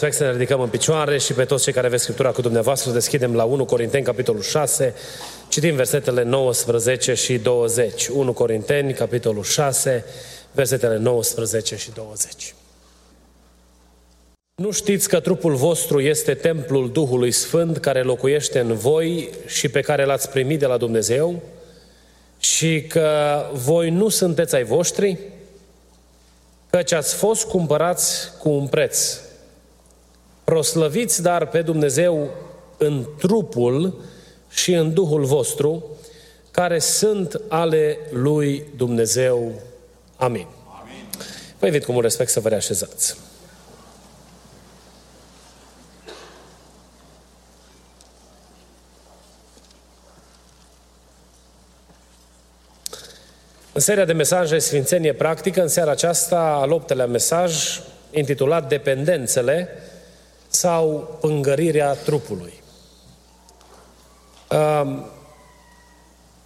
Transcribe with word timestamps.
Respect 0.00 0.22
să 0.22 0.32
ne 0.32 0.38
ridicăm 0.38 0.60
în 0.60 0.68
picioare 0.68 1.18
și 1.18 1.32
pe 1.32 1.44
toți 1.44 1.64
cei 1.64 1.72
care 1.72 1.86
aveți 1.86 2.02
Scriptura 2.02 2.30
cu 2.30 2.40
dumneavoastră, 2.40 2.92
deschidem 2.92 3.34
la 3.34 3.44
1 3.44 3.64
Corinteni, 3.64 4.04
capitolul 4.04 4.42
6, 4.42 4.94
citim 5.48 5.74
versetele 5.74 6.22
19 6.22 7.14
și 7.14 7.38
20. 7.38 8.06
1 8.06 8.32
Corinteni, 8.32 8.92
capitolul 8.92 9.42
6, 9.42 10.04
versetele 10.52 10.96
19 10.96 11.76
și 11.76 11.90
20. 11.94 12.54
Nu 14.54 14.70
știți 14.70 15.08
că 15.08 15.20
trupul 15.20 15.54
vostru 15.54 16.00
este 16.00 16.34
templul 16.34 16.90
Duhului 16.92 17.30
Sfânt 17.30 17.78
care 17.78 18.02
locuiește 18.02 18.58
în 18.58 18.74
voi 18.74 19.30
și 19.46 19.68
pe 19.68 19.80
care 19.80 20.04
l-ați 20.04 20.30
primit 20.30 20.58
de 20.58 20.66
la 20.66 20.76
Dumnezeu 20.76 21.42
și 22.38 22.82
că 22.82 23.42
voi 23.52 23.90
nu 23.90 24.08
sunteți 24.08 24.54
ai 24.54 24.64
voștri, 24.64 25.18
căci 26.70 26.92
ați 26.92 27.14
fost 27.14 27.44
cumpărați 27.44 28.30
cu 28.38 28.48
un 28.48 28.66
preț. 28.66 29.26
Proslăviți 30.48 31.22
dar 31.22 31.46
pe 31.46 31.62
Dumnezeu 31.62 32.30
în 32.76 33.06
trupul 33.18 34.00
și 34.50 34.72
în 34.72 34.94
Duhul 34.94 35.24
vostru, 35.24 35.84
care 36.50 36.78
sunt 36.78 37.40
ale 37.48 37.98
lui 38.10 38.64
Dumnezeu. 38.76 39.52
Amin. 40.16 40.46
Amin. 40.80 41.04
Vă 41.58 41.66
invit 41.66 41.84
cu 41.84 41.92
mult 41.92 42.04
respect 42.04 42.30
să 42.30 42.40
vă 42.40 42.48
reașezați. 42.48 43.16
În 53.72 53.80
seria 53.80 54.04
de 54.04 54.12
mesaje 54.12 54.58
Sfințenie 54.58 55.12
Practică, 55.12 55.62
în 55.62 55.68
seara 55.68 55.90
aceasta, 55.90 56.40
al 56.40 56.72
optelea 56.72 57.06
mesaj, 57.06 57.80
intitulat 58.10 58.68
Dependențele, 58.68 59.68
sau 60.48 61.16
pângărirea 61.20 61.92
trupului. 61.94 62.62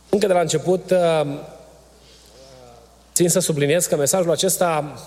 Încă 0.09 0.27
de 0.27 0.33
la 0.33 0.41
început, 0.41 0.93
țin 3.15 3.29
să 3.29 3.39
subliniez 3.39 3.87
că 3.87 3.97
mesajul 3.97 4.31
acesta 4.31 4.99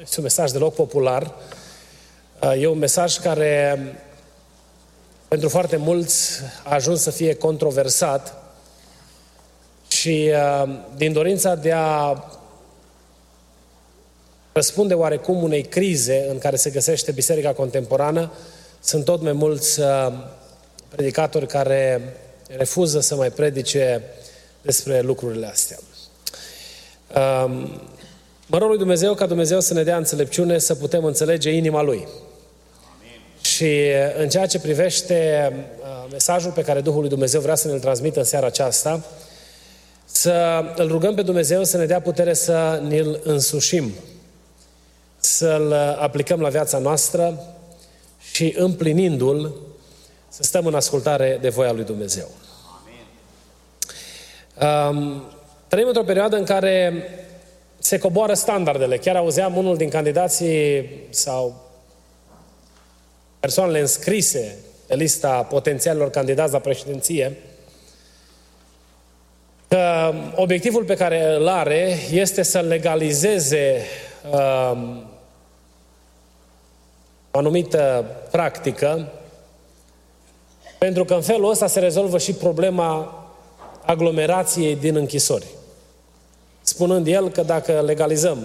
este 0.00 0.14
un 0.16 0.22
mesaj 0.22 0.50
deloc 0.50 0.74
popular. 0.74 1.34
E 2.58 2.66
un 2.66 2.78
mesaj 2.78 3.18
care, 3.18 3.78
pentru 5.28 5.48
foarte 5.48 5.76
mulți, 5.76 6.40
a 6.64 6.74
ajuns 6.74 7.00
să 7.00 7.10
fie 7.10 7.34
controversat 7.34 8.34
și 9.88 10.32
din 10.96 11.12
dorința 11.12 11.54
de 11.54 11.72
a 11.72 12.24
răspunde 14.60 14.94
oarecum 14.94 15.42
unei 15.42 15.62
crize 15.62 16.26
în 16.30 16.38
care 16.38 16.56
se 16.56 16.70
găsește 16.70 17.12
biserica 17.12 17.52
contemporană. 17.52 18.32
Sunt 18.80 19.04
tot 19.04 19.22
mai 19.22 19.32
mulți 19.32 19.80
uh, 19.80 19.86
predicatori 20.88 21.46
care 21.46 22.14
refuză 22.56 23.00
să 23.00 23.14
mai 23.14 23.30
predice 23.30 24.02
despre 24.62 25.00
lucrurile 25.00 25.46
astea. 25.46 25.78
Um, 27.16 27.80
mă 28.46 28.58
rog 28.58 28.68
lui 28.68 28.78
Dumnezeu 28.78 29.14
ca 29.14 29.26
Dumnezeu 29.26 29.60
să 29.60 29.74
ne 29.74 29.82
dea 29.82 29.96
înțelepciune 29.96 30.58
să 30.58 30.74
putem 30.74 31.04
înțelege 31.04 31.50
inima 31.50 31.82
Lui. 31.82 32.08
Amin. 32.98 33.20
Și 33.40 33.76
în 34.18 34.28
ceea 34.28 34.46
ce 34.46 34.58
privește 34.58 35.52
uh, 35.80 36.10
mesajul 36.10 36.50
pe 36.50 36.62
care 36.62 36.80
Duhul 36.80 37.00
lui 37.00 37.08
Dumnezeu 37.08 37.40
vrea 37.40 37.54
să 37.54 37.68
ne-l 37.68 37.80
transmită 37.80 38.18
în 38.18 38.24
seara 38.24 38.46
aceasta, 38.46 39.04
să 40.04 40.64
îl 40.76 40.88
rugăm 40.88 41.14
pe 41.14 41.22
Dumnezeu 41.22 41.64
să 41.64 41.76
ne 41.76 41.86
dea 41.86 42.00
putere 42.00 42.34
să 42.34 42.82
ne-l 42.88 43.20
însușim 43.24 43.92
să-l 45.40 45.72
aplicăm 45.98 46.40
la 46.40 46.48
viața 46.48 46.78
noastră 46.78 47.40
și 48.32 48.54
împlinindu-l 48.56 49.54
să 50.28 50.42
stăm 50.42 50.66
în 50.66 50.74
ascultare 50.74 51.38
de 51.40 51.48
voia 51.48 51.72
lui 51.72 51.84
Dumnezeu. 51.84 52.28
Um, 54.62 55.22
trăim 55.68 55.86
într-o 55.86 56.02
perioadă 56.02 56.36
în 56.36 56.44
care 56.44 57.04
se 57.78 57.98
coboară 57.98 58.34
standardele. 58.34 58.96
Chiar 58.96 59.16
auzeam 59.16 59.56
unul 59.56 59.76
din 59.76 59.88
candidații 59.88 60.90
sau 61.10 61.70
persoanele 63.40 63.80
înscrise 63.80 64.56
pe 64.86 64.94
lista 64.94 65.42
potențialilor 65.42 66.10
candidați 66.10 66.52
la 66.52 66.58
președinție, 66.58 67.36
că 69.68 70.14
obiectivul 70.34 70.84
pe 70.84 70.94
care 70.94 71.34
îl 71.34 71.48
are 71.48 71.96
este 72.10 72.42
să 72.42 72.60
legalizeze 72.60 73.82
um, 74.30 75.09
o 77.30 77.38
anumită 77.38 78.04
practică, 78.30 79.12
pentru 80.78 81.04
că 81.04 81.14
în 81.14 81.22
felul 81.22 81.50
ăsta 81.50 81.66
se 81.66 81.80
rezolvă 81.80 82.18
și 82.18 82.32
problema 82.32 83.14
aglomerației 83.84 84.76
din 84.76 84.96
închisori. 84.96 85.46
Spunând 86.60 87.06
el 87.06 87.30
că 87.30 87.42
dacă 87.42 87.80
legalizăm, 87.80 88.38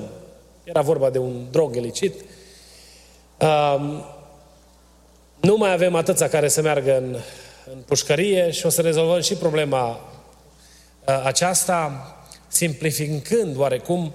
era 0.63 0.81
vorba 0.81 1.09
de 1.09 1.17
un 1.17 1.45
drog 1.51 1.75
ilicit, 1.75 2.13
um, 3.39 4.03
nu 5.39 5.57
mai 5.57 5.71
avem 5.71 5.95
atâția 5.95 6.29
care 6.29 6.47
să 6.47 6.61
meargă 6.61 6.97
în, 6.97 7.15
în 7.73 7.77
pușcărie 7.85 8.51
și 8.51 8.65
o 8.65 8.69
să 8.69 8.81
rezolvăm 8.81 9.21
și 9.21 9.35
problema 9.35 9.89
uh, 9.89 11.21
aceasta, 11.23 12.09
simplificând 12.47 13.57
oarecum 13.57 14.13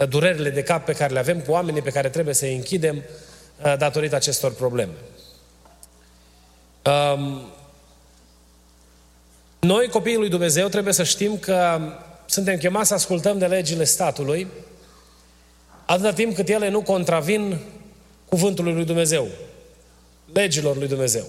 uh, 0.00 0.08
durerile 0.08 0.50
de 0.50 0.62
cap 0.62 0.84
pe 0.84 0.92
care 0.92 1.12
le 1.12 1.18
avem 1.18 1.40
cu 1.40 1.50
oamenii 1.50 1.82
pe 1.82 1.90
care 1.90 2.08
trebuie 2.08 2.34
să-i 2.34 2.54
închidem 2.54 2.96
Uh, 2.96 3.02
datorită 3.62 4.14
acestor 4.14 4.54
probleme. 4.54 4.92
Um, 6.84 7.40
noi, 9.60 9.88
copiii 9.88 10.16
lui 10.16 10.28
Dumnezeu, 10.28 10.68
trebuie 10.68 10.92
să 10.92 11.02
știm 11.02 11.38
că 11.38 11.80
suntem 12.26 12.56
chemați 12.56 12.88
să 12.88 12.94
ascultăm 12.94 13.38
de 13.38 13.46
legile 13.46 13.84
statului 13.84 14.46
atâta 15.86 16.12
timp 16.12 16.34
cât 16.34 16.48
ele 16.48 16.68
nu 16.68 16.82
contravin 16.82 17.58
cuvântului 18.28 18.72
lui 18.72 18.84
Dumnezeu, 18.84 19.28
legilor 20.32 20.76
lui 20.76 20.88
Dumnezeu. 20.88 21.24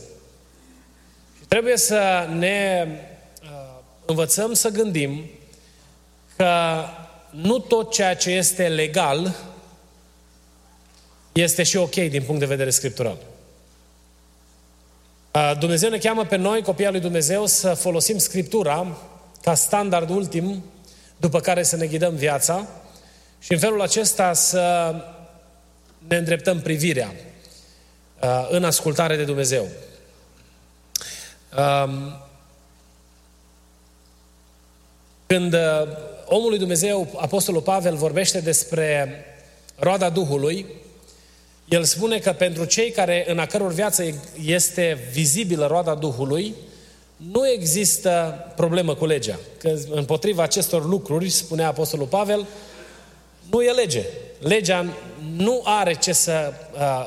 Și 1.37 1.45
trebuie 1.47 1.77
să 1.77 2.27
ne 2.37 2.87
uh, 3.43 3.49
învățăm 4.05 4.53
să 4.53 4.69
gândim 4.69 5.29
că 6.35 6.83
nu 7.29 7.59
tot 7.59 7.91
ceea 7.91 8.15
ce 8.15 8.29
este 8.29 8.67
legal 8.67 9.35
este 11.31 11.63
și 11.63 11.77
ok 11.77 11.93
din 11.93 12.23
punct 12.23 12.39
de 12.39 12.45
vedere 12.45 12.69
scriptural. 12.69 13.17
Dumnezeu 15.59 15.89
ne 15.89 15.97
cheamă 15.97 16.25
pe 16.25 16.35
noi, 16.35 16.61
copiii 16.61 16.91
lui 16.91 16.99
Dumnezeu, 16.99 17.45
să 17.45 17.73
folosim 17.73 18.17
Scriptura 18.17 18.97
ca 19.41 19.55
standard 19.55 20.09
ultim 20.09 20.63
după 21.17 21.39
care 21.39 21.63
să 21.63 21.75
ne 21.75 21.87
ghidăm 21.87 22.15
viața 22.15 22.67
și 23.39 23.53
în 23.53 23.59
felul 23.59 23.81
acesta 23.81 24.33
să 24.33 24.95
ne 26.07 26.15
îndreptăm 26.15 26.59
privirea 26.59 27.15
în 28.49 28.63
ascultare 28.63 29.15
de 29.15 29.23
Dumnezeu. 29.23 29.67
Când 35.25 35.55
omul 36.25 36.49
lui 36.49 36.57
Dumnezeu, 36.57 37.17
Apostolul 37.17 37.61
Pavel, 37.61 37.95
vorbește 37.95 38.39
despre 38.39 39.15
roada 39.75 40.09
Duhului, 40.09 40.65
el 41.71 41.83
spune 41.83 42.17
că 42.17 42.31
pentru 42.31 42.65
cei 42.65 42.91
care 42.91 43.25
în 43.27 43.39
a 43.39 43.45
căror 43.45 43.73
viață 43.73 44.03
este 44.45 44.97
vizibilă 45.11 45.67
roada 45.67 45.95
Duhului, 45.95 46.55
nu 47.31 47.49
există 47.49 48.45
problemă 48.55 48.95
cu 48.95 49.05
legea. 49.05 49.39
Că 49.57 49.73
împotriva 49.89 50.43
acestor 50.43 50.85
lucruri, 50.85 51.29
spunea 51.29 51.67
Apostolul 51.67 52.05
Pavel, 52.05 52.45
nu 53.51 53.61
e 53.61 53.71
lege. 53.71 54.05
Legea 54.39 54.85
nu 55.35 55.61
are 55.63 55.93
ce 55.93 56.13
să, 56.13 56.53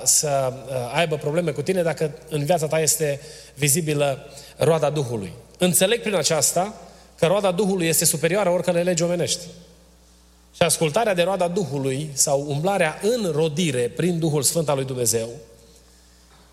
să 0.05 0.53
aibă 0.95 1.17
probleme 1.17 1.51
cu 1.51 1.63
tine 1.63 1.83
dacă 1.83 2.13
în 2.29 2.45
viața 2.45 2.67
ta 2.67 2.81
este 2.81 3.21
vizibilă 3.55 4.27
roada 4.57 4.91
Duhului. 4.91 5.33
Înțeleg 5.59 6.01
prin 6.01 6.15
aceasta 6.15 6.81
că 7.19 7.27
roada 7.27 7.53
Duhului 7.53 7.87
este 7.87 8.05
superioară 8.05 8.51
oricărei 8.51 8.85
legi 8.85 9.03
omenești. 9.03 9.41
Și 10.55 10.63
ascultarea 10.63 11.15
de 11.15 11.23
roada 11.23 11.49
Duhului 11.49 12.11
sau 12.13 12.45
umblarea 12.49 12.99
în 13.03 13.31
rodire 13.33 13.89
prin 13.89 14.19
Duhul 14.19 14.43
Sfânt 14.43 14.69
al 14.69 14.77
lui 14.77 14.85
Dumnezeu 14.85 15.29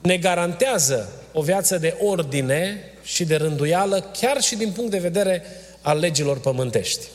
ne 0.01 0.17
garantează 0.17 1.09
o 1.33 1.41
viață 1.41 1.77
de 1.77 1.97
ordine 1.99 2.83
și 3.03 3.25
de 3.25 3.35
rânduială, 3.35 4.01
chiar 4.01 4.41
și 4.41 4.55
din 4.55 4.71
punct 4.71 4.91
de 4.91 4.99
vedere 4.99 5.43
al 5.81 5.99
legilor 5.99 6.39
pământești. 6.39 7.07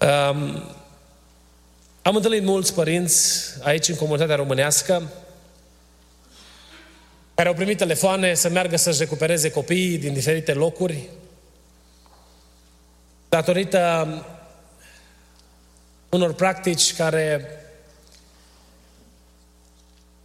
Um, 0.00 0.62
am 2.02 2.16
întâlnit 2.16 2.42
mulți 2.42 2.74
părinți 2.74 3.44
aici 3.62 3.88
în 3.88 3.96
comunitatea 3.96 4.36
românească 4.36 5.02
care 7.34 7.48
au 7.48 7.54
primit 7.54 7.78
telefoane 7.78 8.34
să 8.34 8.48
meargă 8.48 8.76
să-și 8.76 8.98
recupereze 8.98 9.50
copiii 9.50 9.98
din 9.98 10.12
diferite 10.12 10.52
locuri, 10.52 11.08
datorită 13.28 14.08
unor 16.08 16.32
practici 16.32 16.94
care 16.94 17.50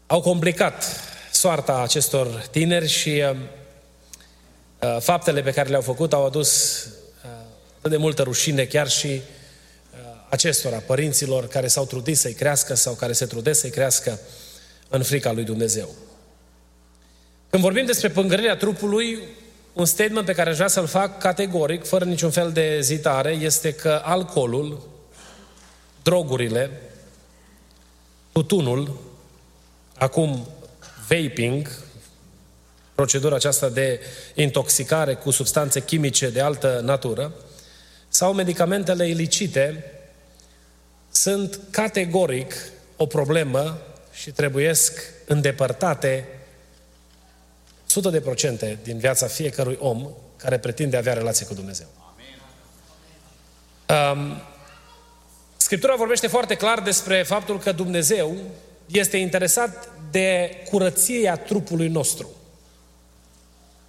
au 0.07 0.21
complicat 0.21 0.85
soarta 1.31 1.81
acestor 1.81 2.27
tineri 2.51 2.88
și 2.88 3.24
uh, 3.31 3.38
uh, 4.81 4.97
faptele 5.00 5.41
pe 5.41 5.51
care 5.51 5.69
le-au 5.69 5.81
făcut 5.81 6.13
au 6.13 6.25
adus 6.25 6.83
uh, 6.85 7.30
atât 7.77 7.91
de 7.91 7.97
multă 7.97 8.21
rușine 8.21 8.65
chiar 8.65 8.89
și 8.89 9.07
uh, 9.07 9.21
acestora, 10.30 10.77
părinților 10.77 11.47
care 11.47 11.68
s-au 11.68 11.86
trudit 11.86 12.18
să-i 12.18 12.33
crească 12.33 12.74
sau 12.74 12.94
care 12.94 13.13
se 13.13 13.25
trudesc 13.25 13.59
să-i 13.59 13.69
crească 13.69 14.19
în 14.89 15.03
frica 15.03 15.31
lui 15.31 15.44
Dumnezeu. 15.44 15.89
Când 17.50 17.63
vorbim 17.63 17.86
despre 17.86 18.09
pângărirea 18.09 18.56
trupului, 18.56 19.19
un 19.74 19.86
statement 19.86 20.25
pe 20.25 20.33
care 20.33 20.50
aș 20.50 20.56
vrea 20.56 20.68
să-l 20.68 20.88
fac 20.88 21.19
categoric, 21.19 21.86
fără 21.86 22.06
niciun 22.06 22.31
fel 22.31 22.51
de 22.51 22.62
ezitare, 22.62 23.31
este 23.31 23.74
că 23.74 24.01
alcoolul, 24.03 24.92
drogurile, 26.03 26.81
tutunul, 28.31 29.00
acum 29.97 30.47
vaping, 31.07 31.69
procedura 32.95 33.35
aceasta 33.35 33.69
de 33.69 34.00
intoxicare 34.33 35.13
cu 35.13 35.31
substanțe 35.31 35.81
chimice 35.81 36.29
de 36.29 36.41
altă 36.41 36.81
natură, 36.83 37.33
sau 38.09 38.33
medicamentele 38.33 39.07
ilicite, 39.07 39.91
sunt 41.11 41.59
categoric 41.69 42.53
o 42.97 43.05
problemă 43.05 43.81
și 44.13 44.31
trebuiesc 44.31 45.00
îndepărtate 45.27 46.27
100% 48.77 48.83
din 48.83 48.97
viața 48.97 49.27
fiecărui 49.27 49.77
om 49.79 50.09
care 50.38 50.57
pretinde 50.57 50.95
a 50.95 51.00
avea 51.00 51.13
relație 51.13 51.45
cu 51.45 51.53
Dumnezeu. 51.53 51.88
Um, 53.89 54.41
Scriptura 55.73 55.97
vorbește 55.97 56.27
foarte 56.27 56.55
clar 56.55 56.79
despre 56.79 57.23
faptul 57.23 57.59
că 57.59 57.71
Dumnezeu 57.71 58.35
este 58.85 59.17
interesat 59.17 59.89
de 60.11 60.57
curăția 60.69 61.35
trupului 61.35 61.87
nostru. 61.87 62.29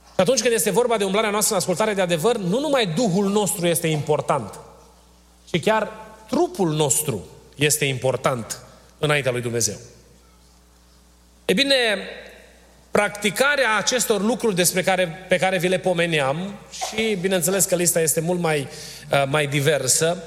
Și 0.05 0.21
atunci 0.21 0.41
când 0.41 0.55
este 0.55 0.71
vorba 0.71 0.97
de 0.97 1.05
umblarea 1.05 1.31
noastră 1.31 1.55
în 1.55 1.61
ascultare 1.61 1.95
de 1.95 2.01
adevăr, 2.01 2.37
nu 2.37 2.61
numai 2.61 2.87
Duhul 2.87 3.31
nostru 3.31 3.67
este 3.67 3.87
important, 3.87 4.59
ci 5.51 5.61
chiar 5.61 5.93
trupul 6.29 6.73
nostru 6.73 7.27
este 7.57 7.85
important 7.85 8.59
înaintea 8.99 9.33
lui 9.33 9.41
Dumnezeu. 9.41 9.77
E 11.45 11.53
bine, 11.53 11.75
practicarea 12.91 13.77
acestor 13.77 14.21
lucruri 14.21 14.55
despre 14.55 14.83
care, 14.83 15.27
pe 15.29 15.37
care 15.37 15.59
vi 15.59 15.69
le 15.69 15.79
pomeneam 15.79 16.55
și 16.71 17.15
bineînțeles 17.21 17.65
că 17.65 17.75
lista 17.75 18.01
este 18.01 18.21
mult 18.21 18.41
mai, 18.41 18.69
uh, 19.13 19.25
mai 19.29 19.47
diversă, 19.47 20.23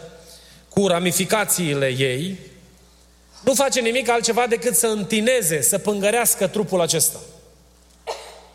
cu 0.77 0.87
ramificațiile 0.87 1.87
ei, 1.97 2.37
nu 3.43 3.53
face 3.53 3.79
nimic 3.79 4.09
altceva 4.09 4.47
decât 4.47 4.75
să 4.75 4.87
întineze, 4.87 5.61
să 5.61 5.77
pângărească 5.77 6.47
trupul 6.47 6.81
acesta. 6.81 7.19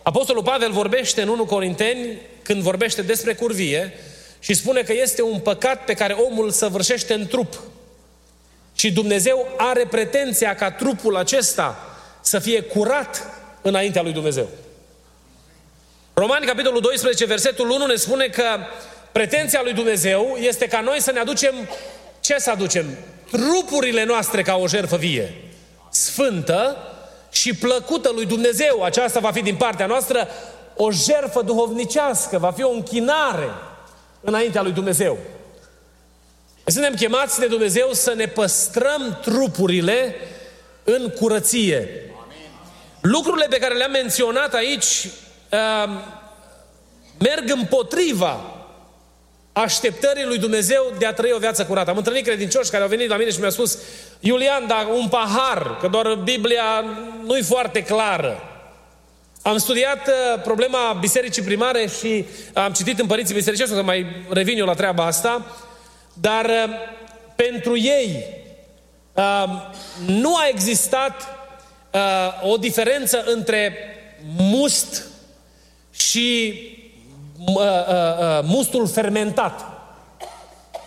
Apostolul 0.02 0.42
Pavel 0.42 0.72
vorbește 0.72 1.22
în 1.22 1.28
1 1.28 1.44
Corinteni, 1.44 2.18
când 2.42 2.62
vorbește 2.62 3.02
despre 3.02 3.34
curvie, 3.34 3.92
și 4.38 4.54
spune 4.54 4.82
că 4.82 4.92
este 4.92 5.22
un 5.22 5.38
păcat 5.38 5.84
pe 5.84 5.94
care 5.94 6.12
omul 6.12 6.50
săvârșește 6.50 7.14
în 7.14 7.26
trup. 7.26 7.60
Și 8.74 8.92
Dumnezeu 8.92 9.48
are 9.56 9.86
pretenția 9.90 10.54
ca 10.54 10.70
trupul 10.70 11.16
acesta 11.16 11.96
să 12.20 12.38
fie 12.38 12.60
curat 12.60 13.26
înaintea 13.62 14.02
lui 14.02 14.12
Dumnezeu. 14.12 14.48
Romani, 16.14 16.46
capitolul 16.46 16.80
12, 16.80 17.24
versetul 17.24 17.70
1 17.70 17.86
ne 17.86 17.94
spune 17.94 18.26
că 18.26 18.58
pretenția 19.12 19.60
lui 19.62 19.72
Dumnezeu 19.72 20.36
este 20.40 20.68
ca 20.68 20.80
noi 20.80 21.00
să 21.00 21.12
ne 21.12 21.18
aducem, 21.18 21.54
ce 22.32 22.38
să 22.38 22.50
aducem? 22.50 22.86
Trupurile 23.30 24.04
noastre 24.04 24.42
ca 24.42 24.56
o 24.56 24.68
jertfă 24.68 24.96
vie, 24.96 25.34
sfântă 25.90 26.76
și 27.30 27.54
plăcută 27.54 28.10
lui 28.14 28.26
Dumnezeu. 28.26 28.82
Aceasta 28.82 29.20
va 29.20 29.30
fi 29.32 29.42
din 29.42 29.56
partea 29.56 29.86
noastră 29.86 30.28
o 30.76 30.90
jertfă 30.90 31.42
duhovnicească, 31.42 32.38
va 32.38 32.52
fi 32.52 32.62
o 32.62 32.70
închinare 32.70 33.48
înaintea 34.20 34.62
lui 34.62 34.72
Dumnezeu. 34.72 35.18
Suntem 36.64 36.94
chemați 36.94 37.38
de 37.40 37.46
Dumnezeu 37.46 37.88
să 37.92 38.14
ne 38.14 38.26
păstrăm 38.26 39.18
trupurile 39.22 40.14
în 40.84 41.08
curăție. 41.08 41.88
Lucrurile 43.00 43.46
pe 43.50 43.58
care 43.58 43.74
le-am 43.74 43.90
menționat 43.90 44.54
aici 44.54 45.08
uh, 45.50 46.00
merg 47.18 47.50
împotriva 47.50 48.61
așteptării 49.52 50.24
lui 50.24 50.38
Dumnezeu 50.38 50.92
de 50.98 51.06
a 51.06 51.12
trăi 51.12 51.32
o 51.34 51.38
viață 51.38 51.64
curată. 51.64 51.90
Am 51.90 51.96
întâlnit 51.96 52.24
credincioși 52.24 52.70
care 52.70 52.82
au 52.82 52.88
venit 52.88 53.08
la 53.08 53.16
mine 53.16 53.30
și 53.30 53.38
mi-au 53.38 53.50
spus 53.50 53.78
Iulian, 54.20 54.66
dar 54.66 54.86
un 54.98 55.08
pahar, 55.08 55.76
că 55.80 55.88
doar 55.88 56.14
Biblia 56.14 56.84
nu-i 57.24 57.42
foarte 57.42 57.82
clară. 57.82 58.42
Am 59.42 59.58
studiat 59.58 60.08
uh, 60.08 60.42
problema 60.42 60.96
bisericii 61.00 61.42
primare 61.42 61.88
și 61.98 62.24
am 62.52 62.72
citit 62.72 62.98
în 62.98 63.06
părinții 63.06 63.34
bisericești, 63.34 63.72
o 63.72 63.76
să 63.76 63.82
mai 63.82 64.06
revin 64.28 64.58
eu 64.58 64.66
la 64.66 64.74
treaba 64.74 65.06
asta, 65.06 65.46
dar 66.12 66.44
uh, 66.44 66.70
pentru 67.36 67.78
ei 67.78 68.24
uh, 69.12 69.44
nu 70.06 70.36
a 70.36 70.48
existat 70.48 71.22
uh, 71.92 72.50
o 72.50 72.56
diferență 72.56 73.24
între 73.26 73.76
must 74.36 75.06
și 75.90 76.52
uh, 76.54 76.62
uh, 76.62 76.78
uh, 76.78 76.81
mustul 78.44 78.88
fermentat. 78.88 79.72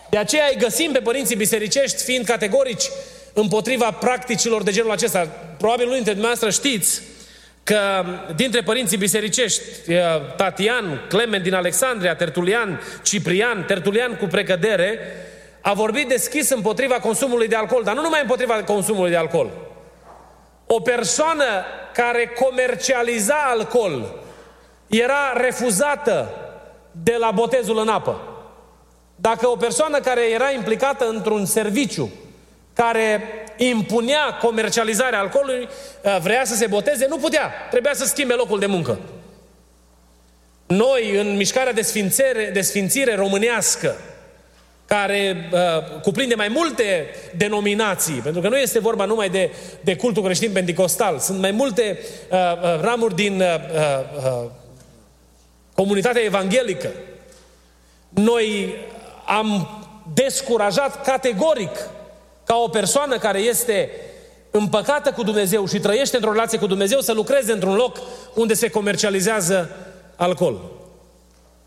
De 0.10 0.18
aceea 0.18 0.48
îi 0.50 0.58
găsim 0.60 0.92
pe 0.92 1.00
părinții 1.00 1.36
bisericești 1.36 2.04
fiind 2.04 2.26
categorici 2.26 2.90
împotriva 3.34 3.92
practicilor 3.92 4.64
de 4.64 4.72
genul 4.72 4.92
acesta. 4.92 5.28
Probabil 5.58 5.86
unii 5.86 5.96
dintre 5.96 6.14
dumneavoastră 6.14 6.50
știți 6.50 7.02
că 7.64 8.06
dintre 8.36 8.62
părinții 8.62 8.98
bisericești, 8.98 9.62
uh, 9.88 9.96
Tatian, 10.36 11.06
Clement 11.10 11.44
din 11.44 11.54
Alexandria, 11.54 12.16
Tertulian, 12.16 12.82
Ciprian, 13.04 13.64
Tertulian 13.68 14.16
cu 14.16 14.26
precădere, 14.26 15.00
a 15.62 15.74
vorbit 15.74 16.08
deschis 16.08 16.50
împotriva 16.50 16.96
consumului 16.96 17.48
de 17.48 17.56
alcool, 17.56 17.84
dar 17.84 17.96
nu 17.96 18.02
numai 18.02 18.22
împotriva 18.22 18.54
consumului 18.54 19.12
de 19.12 19.18
alcool. 19.18 19.50
O 20.68 20.80
persoană 20.80 21.66
care 21.94 22.32
comercializa 22.40 23.36
alcool 23.50 24.24
era 24.88 25.34
refuzată 25.36 26.30
de 27.04 27.16
la 27.20 27.32
botezul 27.32 27.78
în 27.78 27.88
apă. 27.88 28.22
Dacă 29.16 29.48
o 29.48 29.56
persoană 29.56 30.00
care 30.00 30.30
era 30.30 30.52
implicată 30.52 31.08
într-un 31.08 31.46
serviciu 31.46 32.12
care 32.74 33.22
impunea 33.58 34.38
comercializarea 34.42 35.20
alcoolului 35.20 35.68
uh, 36.02 36.18
vrea 36.22 36.46
să 36.46 36.56
se 36.56 36.68
boteze, 36.68 37.06
nu 37.10 37.18
putea. 37.18 37.52
Trebuia 37.70 37.94
să 37.94 38.06
schimbe 38.06 38.34
locul 38.34 38.60
de 38.60 38.66
muncă. 38.66 39.00
Noi, 40.68 41.16
în 41.18 41.36
mișcarea 41.36 41.74
de 41.74 41.82
sfințire, 41.82 42.50
de 42.54 42.62
sfințire 42.62 43.16
românească, 43.16 43.96
care 44.86 45.50
uh, 45.52 46.02
cuprinde 46.02 46.36
mai 46.36 46.48
multe 46.48 47.06
denominații, 47.36 48.14
pentru 48.14 48.42
că 48.42 48.50
nu 48.50 48.58
este 48.58 48.80
vorba 48.80 49.06
numai 49.06 49.30
de, 49.30 49.52
de 49.82 49.96
cultul 49.96 50.24
creștin 50.24 50.52
pentecostal, 50.52 51.20
sunt 51.20 51.40
mai 51.40 51.52
multe 51.52 52.00
uh, 52.30 52.38
uh, 52.38 52.82
ramuri 52.82 53.16
din 53.16 53.42
uh, 53.42 53.48
uh, 54.16 54.50
comunitatea 55.76 56.22
evanghelică. 56.22 56.90
Noi 58.10 58.76
am 59.26 59.68
descurajat 60.14 61.04
categoric 61.04 61.90
ca 62.46 62.56
o 62.56 62.68
persoană 62.68 63.18
care 63.18 63.40
este 63.40 63.90
împăcată 64.52 65.12
cu 65.12 65.24
Dumnezeu 65.24 65.68
și 65.68 65.80
trăiește 65.80 66.16
într-o 66.16 66.32
relație 66.32 66.58
cu 66.58 66.68
Dumnezeu 66.68 67.00
să 67.00 67.14
lucreze 67.14 67.52
într-un 67.52 67.76
loc 67.76 67.98
unde 68.34 68.54
se 68.54 68.70
comercializează 68.70 69.70
alcool. 70.16 70.60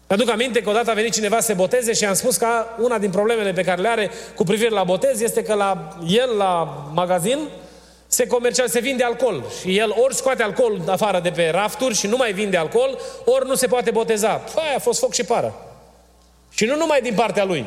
Aduc 0.06 0.30
aminte 0.30 0.62
că 0.62 0.70
odată 0.70 0.90
a 0.90 0.94
venit 0.94 1.12
cineva 1.12 1.40
să 1.40 1.46
se 1.46 1.54
boteze 1.54 1.92
și 1.92 2.04
am 2.04 2.14
spus 2.14 2.36
că 2.36 2.46
una 2.78 2.98
din 2.98 3.10
problemele 3.10 3.52
pe 3.52 3.62
care 3.62 3.80
le 3.80 3.88
are 3.88 4.10
cu 4.34 4.44
privire 4.44 4.70
la 4.70 4.84
botez 4.84 5.20
este 5.20 5.42
că 5.42 5.54
la 5.54 5.98
el, 6.06 6.36
la 6.36 6.84
magazin, 6.92 7.38
se 8.10 8.26
comercial, 8.26 8.68
se 8.68 8.80
vinde 8.80 9.04
alcool 9.04 9.44
și 9.60 9.78
el 9.78 9.94
ori 9.96 10.14
scoate 10.14 10.42
alcool 10.42 10.82
afară 10.86 11.20
de 11.20 11.30
pe 11.30 11.48
rafturi 11.48 11.94
și 11.94 12.06
nu 12.06 12.16
mai 12.16 12.32
vinde 12.32 12.56
alcool, 12.56 12.98
ori 13.24 13.46
nu 13.46 13.54
se 13.54 13.66
poate 13.66 13.90
boteza. 13.90 14.28
Păi, 14.28 14.74
a 14.76 14.78
fost 14.78 14.98
foc 14.98 15.14
și 15.14 15.24
pară. 15.24 15.54
Și 16.50 16.64
nu 16.64 16.76
numai 16.76 17.00
din 17.00 17.14
partea 17.14 17.44
lui, 17.44 17.64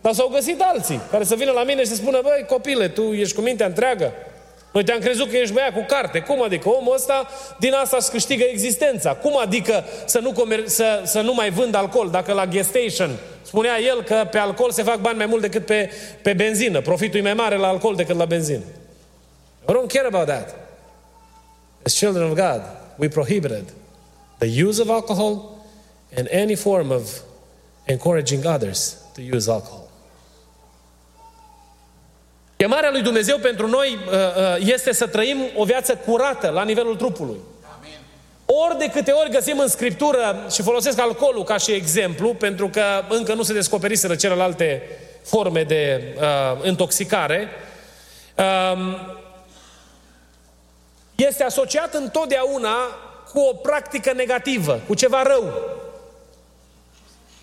dar 0.00 0.12
s-au 0.12 0.28
găsit 0.28 0.60
alții 0.60 1.00
care 1.10 1.24
să 1.24 1.34
vină 1.34 1.50
la 1.50 1.64
mine 1.64 1.80
și 1.80 1.88
să 1.88 1.94
spună, 1.94 2.20
băi, 2.22 2.46
copile, 2.48 2.88
tu 2.88 3.02
ești 3.02 3.34
cu 3.34 3.40
mintea 3.40 3.66
întreagă. 3.66 4.12
Noi 4.72 4.84
te-am 4.84 4.98
crezut 4.98 5.30
că 5.30 5.36
ești 5.36 5.54
băiat 5.54 5.72
cu 5.72 5.84
carte. 5.88 6.18
Cum 6.18 6.42
adică 6.42 6.68
omul 6.68 6.94
ăsta 6.94 7.28
din 7.58 7.72
asta 7.72 7.96
își 8.00 8.08
câștigă 8.08 8.44
existența? 8.44 9.14
Cum 9.14 9.38
adică 9.38 9.84
să 10.04 10.18
nu, 10.18 10.32
comer- 10.32 10.64
să, 10.64 11.02
să 11.04 11.20
nu 11.20 11.34
mai 11.34 11.50
vând 11.50 11.74
alcool? 11.74 12.10
Dacă 12.10 12.32
la 12.32 12.46
gas 12.46 12.66
station 12.66 13.10
spunea 13.42 13.80
el 13.80 14.02
că 14.02 14.28
pe 14.30 14.38
alcool 14.38 14.70
se 14.70 14.82
fac 14.82 15.00
bani 15.00 15.16
mai 15.16 15.26
mult 15.26 15.40
decât 15.40 15.66
pe, 15.66 15.90
pe 16.22 16.32
benzină. 16.32 16.80
Profitul 16.80 17.18
e 17.18 17.22
mai 17.22 17.34
mare 17.34 17.56
la 17.56 17.66
alcool 17.66 17.94
decât 17.94 18.16
la 18.16 18.24
benzină. 18.24 18.62
I 19.68 19.72
don't 19.72 19.90
care 19.90 20.06
about 20.06 20.26
that. 20.26 20.54
As 21.84 21.94
children 21.94 22.30
of 22.30 22.36
God, 22.36 22.62
we 22.98 23.08
prohibited 23.08 23.72
the 24.38 24.48
use 24.66 24.80
of 24.82 24.88
alcohol 24.88 25.58
and 26.16 26.28
any 26.28 26.56
form 26.56 26.90
of 26.90 27.22
encouraging 27.86 28.46
others 28.46 28.96
to 29.14 29.22
use 29.22 29.48
alcohol. 29.48 29.88
Chemarea 32.56 32.90
lui 32.90 33.02
Dumnezeu 33.02 33.38
pentru 33.38 33.66
noi 33.66 33.98
uh, 34.06 34.12
uh, 34.12 34.72
este 34.72 34.92
să 34.92 35.06
trăim 35.06 35.36
o 35.56 35.64
viață 35.64 35.96
curată 35.96 36.48
la 36.48 36.62
nivelul 36.62 36.96
trupului. 36.96 37.38
Ori 38.44 38.78
de 38.78 38.90
câte 38.90 39.10
ori 39.10 39.30
găsim 39.30 39.58
în 39.58 39.68
Scriptură, 39.68 40.46
și 40.52 40.62
folosesc 40.62 40.98
alcoolul 41.00 41.44
ca 41.44 41.56
și 41.56 41.72
exemplu, 41.72 42.34
pentru 42.34 42.68
că 42.68 42.82
încă 43.08 43.34
nu 43.34 43.42
se 43.42 43.52
descoperiseră 43.52 44.14
celelalte 44.14 44.82
forme 45.22 45.62
de 45.62 46.14
uh, 46.16 46.66
intoxicare, 46.66 47.48
uh, 48.36 49.18
este 51.26 51.44
asociat 51.44 51.94
întotdeauna 51.94 52.74
cu 53.32 53.40
o 53.40 53.52
practică 53.52 54.12
negativă, 54.12 54.80
cu 54.86 54.94
ceva 54.94 55.22
rău. 55.22 55.52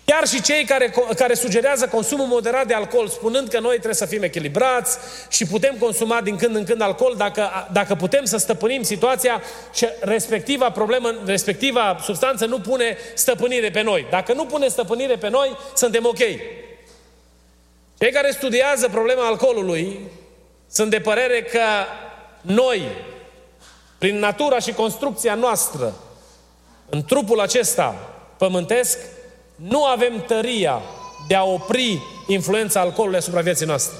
Chiar 0.04 0.26
și 0.26 0.42
cei 0.42 0.64
care, 0.64 0.94
care 1.16 1.34
sugerează 1.34 1.86
consumul 1.86 2.26
moderat 2.26 2.66
de 2.66 2.74
alcool, 2.74 3.08
spunând 3.08 3.48
că 3.48 3.60
noi 3.60 3.72
trebuie 3.72 3.94
să 3.94 4.06
fim 4.06 4.22
echilibrați 4.22 4.98
și 5.28 5.46
putem 5.46 5.76
consuma 5.78 6.20
din 6.20 6.36
când 6.36 6.56
în 6.56 6.64
când 6.64 6.80
alcool 6.80 7.14
dacă, 7.16 7.68
dacă 7.72 7.94
putem 7.94 8.24
să 8.24 8.36
stăpânim 8.36 8.82
situația 8.82 9.42
și 9.74 9.88
respectiva 10.00 10.70
problemă, 10.70 11.14
respectiva 11.24 11.98
substanță 12.02 12.46
nu 12.46 12.60
pune 12.60 12.96
stăpânire 13.14 13.70
pe 13.70 13.82
noi. 13.82 14.06
Dacă 14.10 14.32
nu 14.32 14.46
pune 14.46 14.68
stăpânire 14.68 15.16
pe 15.16 15.28
noi, 15.28 15.56
suntem 15.74 16.04
ok. 16.04 16.18
Cei 17.98 18.12
care 18.12 18.30
studiază 18.30 18.88
problema 18.88 19.26
alcoolului 19.26 20.00
sunt 20.70 20.90
de 20.90 21.00
părere 21.00 21.42
că 21.42 21.64
noi, 22.40 22.82
prin 23.98 24.18
natura 24.18 24.58
și 24.58 24.72
construcția 24.72 25.34
noastră, 25.34 25.94
în 26.88 27.04
trupul 27.04 27.40
acesta 27.40 27.94
pământesc, 28.38 28.98
nu 29.54 29.84
avem 29.84 30.24
tăria 30.26 30.80
de 31.28 31.34
a 31.34 31.44
opri 31.44 32.02
influența 32.26 32.80
alcoolului 32.80 33.18
asupra 33.18 33.40
vieții 33.40 33.66
noastre. 33.66 33.96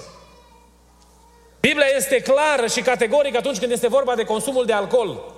Biblia 1.60 1.86
este 1.96 2.20
clară 2.20 2.66
și 2.66 2.80
categorică 2.80 3.36
atunci 3.36 3.58
când 3.58 3.72
este 3.72 3.88
vorba 3.88 4.14
de 4.14 4.24
consumul 4.24 4.66
de 4.66 4.72
alcool. 4.72 5.34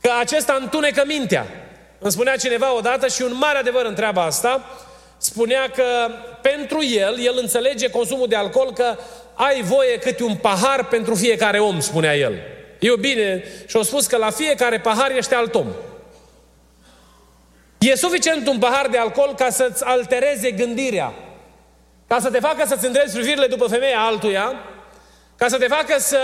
Că 0.00 0.10
acesta 0.20 0.58
întunecă 0.60 1.02
mintea. 1.06 1.46
Îmi 1.98 2.12
spunea 2.12 2.36
cineva 2.36 2.76
odată 2.76 3.08
și 3.08 3.22
un 3.22 3.36
mare 3.36 3.58
adevăr 3.58 3.84
în 3.84 3.94
treaba 3.94 4.22
asta, 4.22 4.64
spunea 5.16 5.70
că 5.70 5.84
pentru 6.42 6.84
el, 6.84 7.18
el 7.18 7.38
înțelege 7.40 7.90
consumul 7.90 8.28
de 8.28 8.36
alcool 8.36 8.72
că 8.72 8.96
ai 9.34 9.62
voie 9.62 9.98
câte 9.98 10.22
un 10.22 10.36
pahar 10.36 10.84
pentru 10.84 11.14
fiecare 11.14 11.58
om, 11.58 11.80
spunea 11.80 12.16
el. 12.16 12.34
Eu 12.84 12.96
bine, 12.96 13.44
și-au 13.66 13.82
spus 13.82 14.06
că 14.06 14.16
la 14.16 14.30
fiecare 14.30 14.80
pahar 14.80 15.10
ești 15.10 15.34
alt 15.34 15.54
om. 15.54 15.66
E 17.78 17.94
suficient 17.94 18.46
un 18.46 18.58
pahar 18.58 18.88
de 18.88 18.98
alcool 18.98 19.34
ca 19.34 19.50
să-ți 19.50 19.84
altereze 19.84 20.50
gândirea, 20.50 21.12
ca 22.06 22.20
să 22.20 22.30
te 22.30 22.38
facă 22.38 22.66
să-ți 22.66 22.86
îndrezi 22.86 23.14
privirile 23.14 23.46
după 23.46 23.66
femeia 23.66 24.00
altuia, 24.00 24.54
ca 25.36 25.48
să 25.48 25.58
te 25.58 25.66
facă 25.66 25.98
să 25.98 26.18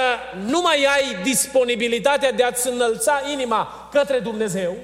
nu 0.47 0.61
mai 0.61 0.85
ai 0.85 1.23
disponibilitatea 1.23 2.33
de 2.33 2.43
a-ți 2.43 2.69
înălța 2.69 3.23
inima 3.33 3.89
către 3.93 4.19
Dumnezeu 4.19 4.77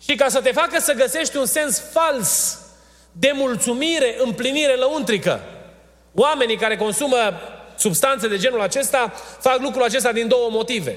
și 0.00 0.14
ca 0.14 0.28
să 0.28 0.40
te 0.40 0.52
facă 0.52 0.80
să 0.80 0.92
găsești 0.92 1.36
un 1.36 1.46
sens 1.46 1.82
fals 1.92 2.58
de 3.12 3.30
mulțumire, 3.34 4.16
împlinire 4.18 4.74
lăuntrică. 4.74 5.40
Oamenii 6.14 6.56
care 6.56 6.76
consumă 6.76 7.16
substanțe 7.76 8.28
de 8.28 8.36
genul 8.38 8.60
acesta 8.60 9.12
fac 9.40 9.58
lucrul 9.60 9.82
acesta 9.82 10.12
din 10.12 10.28
două 10.28 10.48
motive. 10.50 10.96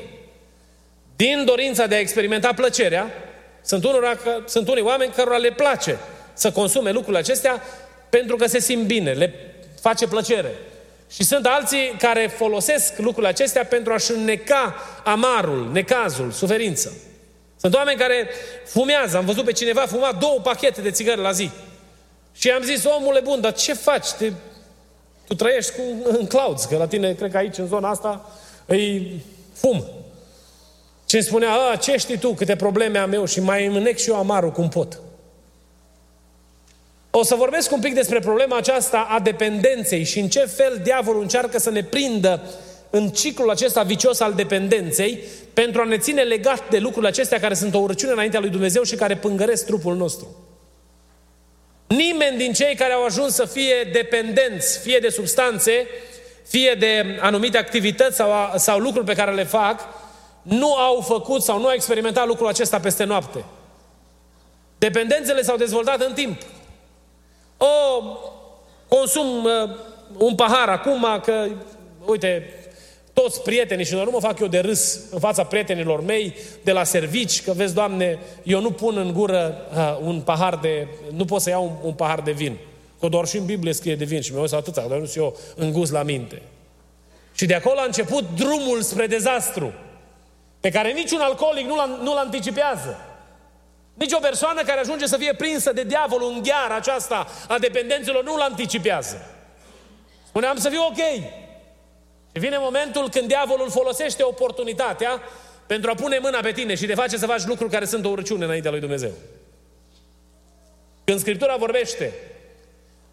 Din 1.16 1.46
dorința 1.46 1.86
de 1.86 1.96
a 1.96 2.00
experimenta 2.00 2.54
plăcerea, 2.54 3.14
sunt, 3.62 3.84
unora, 3.84 4.18
sunt 4.46 4.68
unii 4.68 4.84
oameni 4.84 5.12
cărora 5.12 5.38
le 5.38 5.52
place 5.52 5.98
să 6.34 6.52
consume 6.52 6.92
lucrurile 6.92 7.20
acestea 7.20 7.64
pentru 8.10 8.36
că 8.36 8.48
se 8.48 8.60
simt 8.60 8.86
bine, 8.86 9.12
le 9.12 9.34
face 9.82 10.08
plăcere. 10.08 10.52
Și 11.12 11.24
sunt 11.24 11.46
alții 11.46 11.96
care 12.00 12.32
folosesc 12.38 12.98
lucrurile 12.98 13.28
acestea 13.28 13.66
pentru 13.66 13.94
a-și 13.94 14.12
înneca 14.12 14.76
amarul, 15.04 15.70
necazul, 15.72 16.32
suferința. 16.32 16.90
Sunt 17.60 17.74
oameni 17.74 18.00
care 18.00 18.30
fumează. 18.66 19.18
Am 19.18 19.26
văzut 19.26 19.46
pe 19.46 19.52
cineva 19.52 19.82
fuma 19.82 20.18
două 20.20 20.40
pachete 20.40 20.82
de 20.82 20.92
țigări 20.92 21.22
la 21.22 21.32
zi. 21.32 21.50
Și 22.36 22.50
am 22.50 22.64
zis, 22.64 22.84
omule 22.84 23.20
bun, 23.20 23.42
dar 23.42 23.54
ce 23.54 23.74
faci? 23.74 24.08
Te, 24.08 24.32
tu 25.30 25.36
trăiești 25.36 25.72
cu, 25.72 25.82
în 26.04 26.26
clouds, 26.26 26.66
că 26.66 26.78
la 26.78 26.88
tine, 26.88 27.14
cred 27.14 27.32
că 27.32 27.38
aici, 27.38 27.58
în 27.58 27.68
zona 27.68 27.90
asta, 27.90 28.30
îi 28.66 29.22
fum. 29.54 29.86
Și 31.06 31.16
îmi 31.16 31.24
spunea, 31.24 31.50
a, 31.72 31.76
ce 31.76 31.98
știi 31.98 32.18
tu, 32.18 32.34
câte 32.34 32.56
probleme 32.56 32.98
am 32.98 33.14
eu 33.14 33.26
și 33.26 33.40
mai 33.40 33.66
înnec 33.66 33.98
și 33.98 34.10
eu 34.10 34.16
amarul 34.16 34.52
cum 34.52 34.70
pot. 34.70 35.00
O 37.12 37.24
să 37.24 37.36
vorbesc 37.36 37.72
un 37.72 37.80
pic 37.80 37.94
despre 37.94 38.20
problema 38.20 38.58
aceasta 38.58 39.08
a 39.10 39.20
dependenței 39.20 40.04
și 40.04 40.20
în 40.20 40.30
ce 40.30 40.40
fel 40.40 40.80
diavolul 40.84 41.22
încearcă 41.22 41.60
să 41.60 41.70
ne 41.70 41.84
prindă 41.84 42.42
în 42.90 43.10
ciclul 43.10 43.50
acesta 43.50 43.84
vicios 43.84 44.20
al 44.20 44.34
dependenței 44.34 45.24
pentru 45.54 45.82
a 45.82 45.86
ne 45.86 45.98
ține 45.98 46.22
legat 46.22 46.70
de 46.70 46.78
lucrurile 46.78 47.08
acestea 47.08 47.40
care 47.40 47.54
sunt 47.54 47.74
o 47.74 47.80
urăciune 47.80 48.12
înaintea 48.12 48.40
lui 48.40 48.50
Dumnezeu 48.50 48.84
și 48.84 48.96
care 48.96 49.18
pângăresc 49.18 49.66
trupul 49.66 49.96
nostru. 49.96 50.28
Nimeni 51.96 52.38
din 52.38 52.54
cei 52.54 52.76
care 52.76 52.94
au 52.94 53.06
ajuns 53.06 53.34
să 53.34 53.46
fie 53.46 53.90
dependenți, 53.92 54.80
fie 54.80 55.00
de 55.00 55.10
substanțe, 55.10 55.88
fie 56.48 56.74
de 56.80 57.20
anumite 57.22 57.58
activități 57.58 58.16
sau, 58.16 58.52
sau 58.56 58.80
lucruri 58.80 59.06
pe 59.06 59.14
care 59.14 59.34
le 59.34 59.44
fac, 59.44 59.80
nu 60.42 60.76
au 60.76 61.02
făcut 61.02 61.42
sau 61.42 61.60
nu 61.60 61.66
au 61.66 61.74
experimentat 61.74 62.28
lucrul 62.28 62.48
acesta 62.48 62.80
peste 62.80 63.04
noapte. 63.04 63.46
Dependențele 64.78 65.42
s-au 65.42 65.58
dezvoltat 65.58 66.02
în 66.02 66.14
timp. 66.14 66.42
O, 67.58 68.04
consum 68.88 69.44
uh, 69.44 69.52
un 70.18 70.36
pahar 70.36 70.70
acum 70.70 71.06
că, 71.24 71.48
uite, 72.06 72.59
toți 73.22 73.42
prietenii, 73.42 73.86
și 73.86 73.94
nu 73.94 74.12
mă 74.12 74.20
fac 74.20 74.40
eu 74.40 74.48
de 74.48 74.60
râs 74.60 75.00
în 75.12 75.20
fața 75.20 75.44
prietenilor 75.44 76.02
mei 76.04 76.36
de 76.64 76.72
la 76.72 76.84
servici, 76.84 77.44
că 77.44 77.52
vezi, 77.52 77.74
Doamne, 77.74 78.20
eu 78.44 78.62
nu 78.62 78.72
pun 78.72 78.98
în 78.98 79.14
gură 79.14 79.56
uh, 79.76 79.98
un 80.02 80.22
pahar 80.22 80.56
de, 80.56 80.88
nu 81.12 81.26
pot 81.26 81.42
să 81.42 81.50
iau 81.50 81.64
un, 81.64 81.72
un 81.82 81.94
pahar 81.94 82.22
de 82.22 82.32
vin. 82.32 82.58
Că 83.00 83.08
doar 83.08 83.28
și 83.28 83.38
în 83.38 83.46
Biblie 83.46 83.74
scrie 83.74 83.96
de 83.96 84.06
vin 84.06 84.22
și 84.22 84.34
mi-au 84.34 84.46
atâta, 84.52 84.86
dar 84.90 84.98
nu 84.98 85.06
știu 85.06 85.24
eu 85.24 85.38
îngust 85.56 85.92
la 85.92 86.04
minte. 86.04 86.42
Și 87.34 87.46
de 87.46 87.54
acolo 87.54 87.80
a 87.80 87.86
început 87.86 88.24
drumul 88.36 88.82
spre 88.82 89.08
dezastru 89.08 89.74
pe 90.60 90.70
care 90.70 90.92
niciun 90.92 91.20
alcoolic 91.20 91.66
nu-l, 91.66 92.00
nu-l 92.04 92.18
anticipează. 92.18 93.00
Nici 93.94 94.14
o 94.14 94.20
persoană 94.20 94.62
care 94.62 94.80
ajunge 94.80 95.06
să 95.06 95.18
fie 95.18 95.34
prinsă 95.34 95.74
de 95.74 95.84
diavolul 95.84 96.32
în 96.36 96.42
gheara 96.44 96.76
aceasta 96.76 97.28
a 97.48 97.58
dependențelor 97.58 98.24
nu-l 98.24 98.42
anticipează. 98.42 99.26
Spuneam 100.28 100.58
să 100.58 100.70
fiu 100.70 100.82
ok. 100.90 101.00
Și 102.34 102.40
vine 102.40 102.58
momentul 102.60 103.10
când 103.10 103.28
diavolul 103.28 103.70
folosește 103.70 104.24
oportunitatea 104.24 105.22
pentru 105.68 105.90
a 105.90 105.94
pune 105.94 106.20
mâna 106.22 106.40
pe 106.40 106.52
tine 106.52 106.76
și 106.76 106.86
te 106.86 106.94
face 106.94 107.18
să 107.18 107.26
faci 107.26 107.46
lucruri 107.46 107.72
care 107.72 107.86
sunt 107.86 108.06
o 108.06 108.10
urăciune 108.10 108.46
înaintea 108.46 108.72
lui 108.72 108.80
Dumnezeu. 108.80 109.12
Când 111.04 111.20
Scriptura 111.20 111.56
vorbește 111.56 112.14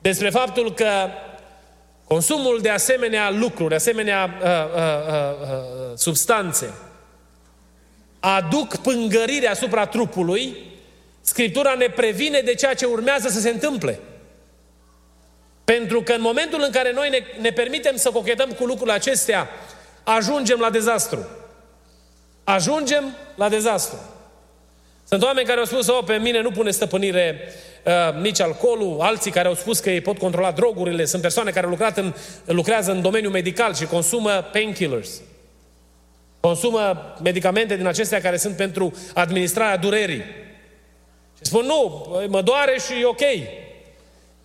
despre 0.00 0.30
faptul 0.30 0.74
că 0.74 1.08
consumul 2.04 2.58
de 2.62 2.70
asemenea 2.70 3.30
lucruri, 3.30 3.68
de 3.68 3.74
asemenea 3.74 4.38
uh, 4.42 4.48
uh, 4.48 4.82
uh, 5.06 5.40
uh, 5.42 5.96
substanțe, 5.96 6.74
aduc 8.20 8.76
pângărire 8.76 9.46
asupra 9.46 9.86
trupului, 9.86 10.56
Scriptura 11.20 11.74
ne 11.74 11.86
previne 11.88 12.40
de 12.40 12.54
ceea 12.54 12.74
ce 12.74 12.84
urmează 12.84 13.28
să 13.28 13.40
se 13.40 13.50
întâmple. 13.50 13.98
Pentru 15.74 16.02
că 16.02 16.12
în 16.12 16.20
momentul 16.20 16.62
în 16.64 16.70
care 16.70 16.92
noi 16.92 17.08
ne, 17.08 17.18
ne 17.40 17.50
permitem 17.50 17.96
să 17.96 18.10
cochetăm 18.10 18.50
cu 18.50 18.64
lucrurile 18.64 18.92
acestea, 18.92 19.48
ajungem 20.04 20.58
la 20.60 20.70
dezastru. 20.70 21.28
Ajungem 22.44 23.16
la 23.34 23.48
dezastru. 23.48 23.98
Sunt 25.08 25.22
oameni 25.22 25.46
care 25.46 25.58
au 25.58 25.64
spus, 25.64 25.88
oh, 25.88 26.04
pe 26.04 26.16
mine 26.16 26.40
nu 26.40 26.50
pune 26.50 26.70
stăpânire 26.70 27.40
uh, 27.84 28.20
nici 28.20 28.40
alcoolul, 28.40 29.00
alții 29.00 29.30
care 29.30 29.48
au 29.48 29.54
spus 29.54 29.78
că 29.78 29.90
ei 29.90 30.00
pot 30.00 30.18
controla 30.18 30.50
drogurile, 30.50 31.04
sunt 31.04 31.22
persoane 31.22 31.50
care 31.50 31.66
lucrat 31.66 31.96
în, 31.96 32.14
lucrează 32.44 32.90
în 32.90 33.02
domeniul 33.02 33.32
medical 33.32 33.74
și 33.74 33.86
consumă 33.86 34.30
painkillers. 34.52 35.20
Consumă 36.40 37.14
medicamente 37.22 37.76
din 37.76 37.86
acestea 37.86 38.20
care 38.20 38.36
sunt 38.36 38.56
pentru 38.56 38.94
administrarea 39.14 39.76
durerii. 39.76 40.22
Și 41.36 41.42
spun, 41.42 41.64
nu, 41.64 42.06
mă 42.28 42.42
doare 42.42 42.78
și 42.86 43.00
e 43.00 43.04
ok. 43.04 43.22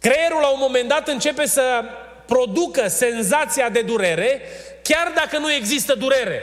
Creierul 0.02 0.42
la 0.42 0.48
un 0.48 0.58
moment 0.60 0.88
dat 0.88 1.08
începe 1.08 1.46
să 1.46 1.84
producă 2.26 2.88
senzația 2.88 3.70
de 3.70 3.82
durere, 3.82 4.42
chiar 4.82 5.12
dacă 5.16 5.38
nu 5.38 5.52
există 5.52 5.94
durere. 5.94 6.42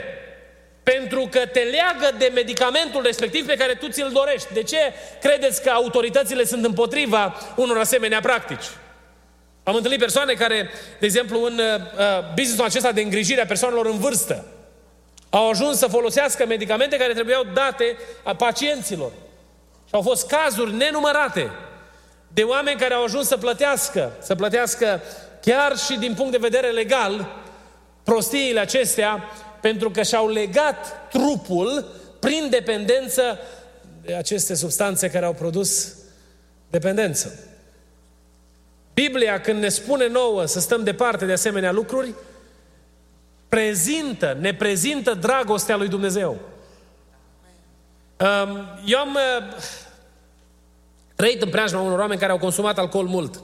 Pentru 0.82 1.28
că 1.30 1.38
te 1.38 1.60
leagă 1.60 2.16
de 2.18 2.30
medicamentul 2.34 3.02
respectiv 3.02 3.46
pe 3.46 3.56
care 3.56 3.74
tu 3.74 3.88
ți-l 3.88 4.10
dorești. 4.12 4.52
De 4.52 4.62
ce 4.62 4.78
credeți 5.20 5.62
că 5.62 5.70
autoritățile 5.70 6.44
sunt 6.44 6.64
împotriva 6.64 7.34
unor 7.56 7.78
asemenea 7.78 8.20
practici? 8.20 8.64
Am 9.62 9.74
întâlnit 9.74 9.98
persoane 9.98 10.32
care, 10.32 10.70
de 10.98 11.06
exemplu, 11.06 11.42
în 11.42 11.58
uh, 11.58 12.34
businessul 12.34 12.64
acesta 12.64 12.92
de 12.92 13.00
îngrijire 13.00 13.40
a 13.40 13.46
persoanelor 13.46 13.86
în 13.86 13.98
vârstă, 13.98 14.46
au 15.30 15.50
ajuns 15.50 15.78
să 15.78 15.86
folosească 15.86 16.46
medicamente 16.46 16.96
care 16.96 17.12
trebuiau 17.12 17.44
date 17.54 17.96
a 18.22 18.34
pacienților. 18.34 19.10
Și 19.84 19.94
au 19.94 20.02
fost 20.02 20.26
cazuri 20.26 20.74
nenumărate 20.74 21.50
de 22.28 22.42
oameni 22.42 22.80
care 22.80 22.94
au 22.94 23.04
ajuns 23.04 23.26
să 23.26 23.36
plătească, 23.36 24.12
să 24.20 24.34
plătească 24.34 25.00
chiar 25.40 25.76
și 25.76 25.98
din 25.98 26.14
punct 26.14 26.30
de 26.30 26.38
vedere 26.38 26.70
legal 26.70 27.28
prostiile 28.02 28.60
acestea, 28.60 29.22
pentru 29.60 29.90
că 29.90 30.02
și-au 30.02 30.28
legat 30.28 31.08
trupul 31.10 31.84
prin 32.18 32.46
dependență 32.50 33.38
de 34.02 34.14
aceste 34.14 34.54
substanțe 34.54 35.10
care 35.10 35.24
au 35.24 35.32
produs 35.32 35.94
dependență. 36.70 37.38
Biblia, 38.94 39.40
când 39.40 39.60
ne 39.60 39.68
spune 39.68 40.08
nouă 40.08 40.44
să 40.44 40.60
stăm 40.60 40.84
departe 40.84 41.26
de 41.26 41.32
asemenea 41.32 41.72
lucruri, 41.72 42.14
prezintă, 43.48 44.36
ne 44.40 44.54
prezintă 44.54 45.14
dragostea 45.14 45.76
lui 45.76 45.88
Dumnezeu. 45.88 46.38
Um, 48.20 48.66
eu 48.84 48.98
am 48.98 49.14
uh, 49.14 49.54
trăit 51.18 51.42
în 51.42 51.50
preajma 51.50 51.80
unor 51.80 51.98
oameni 51.98 52.20
care 52.20 52.32
au 52.32 52.38
consumat 52.38 52.78
alcool 52.78 53.06
mult. 53.06 53.42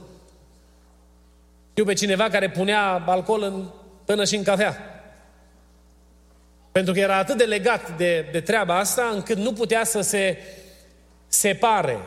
Știu 1.70 1.84
pe 1.84 1.92
cineva 1.92 2.28
care 2.28 2.50
punea 2.50 3.04
alcool 3.06 3.42
în, 3.42 3.64
până 4.04 4.24
și 4.24 4.36
în 4.36 4.42
cafea. 4.42 4.76
Pentru 6.72 6.92
că 6.92 6.98
era 6.98 7.16
atât 7.16 7.36
de 7.36 7.44
legat 7.44 7.96
de, 7.96 8.28
de 8.32 8.40
treaba 8.40 8.78
asta, 8.78 9.10
încât 9.12 9.36
nu 9.36 9.52
putea 9.52 9.84
să 9.84 10.00
se 10.00 10.38
separe. 11.26 11.98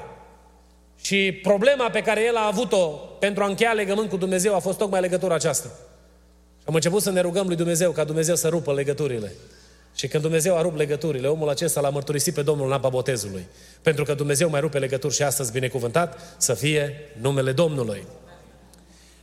Și 1.01 1.39
problema 1.41 1.89
pe 1.89 2.01
care 2.01 2.25
el 2.25 2.35
a 2.35 2.45
avut-o 2.45 2.87
pentru 3.19 3.43
a 3.43 3.47
încheia 3.47 3.71
legământ 3.71 4.09
cu 4.09 4.17
Dumnezeu 4.17 4.55
a 4.55 4.59
fost 4.59 4.77
tocmai 4.77 5.01
legătura 5.01 5.35
aceasta. 5.35 5.67
Și 6.57 6.65
am 6.65 6.73
început 6.73 7.01
să 7.01 7.11
ne 7.11 7.21
rugăm 7.21 7.47
lui 7.47 7.55
Dumnezeu 7.55 7.91
ca 7.91 8.03
Dumnezeu 8.03 8.35
să 8.35 8.47
rupă 8.47 8.73
legăturile. 8.73 9.31
Și 9.97 10.07
când 10.07 10.23
Dumnezeu 10.23 10.57
a 10.57 10.61
rupt 10.61 10.77
legăturile, 10.77 11.27
omul 11.27 11.49
acesta 11.49 11.81
l-a 11.81 11.89
mărturisit 11.89 12.33
pe 12.33 12.41
Domnul 12.41 12.67
în 12.67 12.73
apa 12.73 12.89
botezului. 12.89 13.47
Pentru 13.81 14.03
că 14.03 14.13
Dumnezeu 14.13 14.49
mai 14.49 14.59
rupe 14.59 14.79
legături 14.79 15.13
și 15.13 15.23
astăzi 15.23 15.51
binecuvântat 15.51 16.35
să 16.37 16.53
fie 16.53 17.11
numele 17.21 17.51
Domnului. 17.51 18.03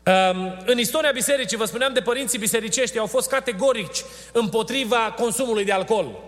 Um, 0.07 0.62
în 0.66 0.78
istoria 0.78 1.11
bisericii, 1.14 1.57
vă 1.57 1.64
spuneam 1.64 1.93
de 1.93 2.00
părinții 2.00 2.38
bisericești, 2.38 2.99
au 2.99 3.07
fost 3.07 3.28
categorici 3.28 4.04
împotriva 4.33 5.14
consumului 5.19 5.64
de 5.64 5.73
alcool. 5.73 6.19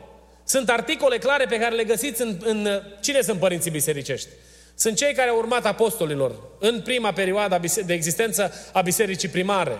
Sunt 0.44 0.68
articole 0.68 1.18
clare 1.18 1.44
pe 1.44 1.58
care 1.58 1.74
le 1.74 1.84
găsiți 1.84 2.22
în, 2.22 2.36
în 2.44 2.82
cine 3.00 3.20
sunt 3.20 3.38
părinții 3.38 3.70
bisericești. 3.70 4.28
Sunt 4.74 4.96
cei 4.96 5.14
care 5.14 5.28
au 5.28 5.36
urmat 5.36 5.66
apostolilor 5.66 6.34
în 6.58 6.80
prima 6.80 7.12
perioadă 7.12 7.60
de 7.86 7.92
existență 7.92 8.52
a 8.72 8.80
bisericii 8.80 9.28
primare. 9.28 9.78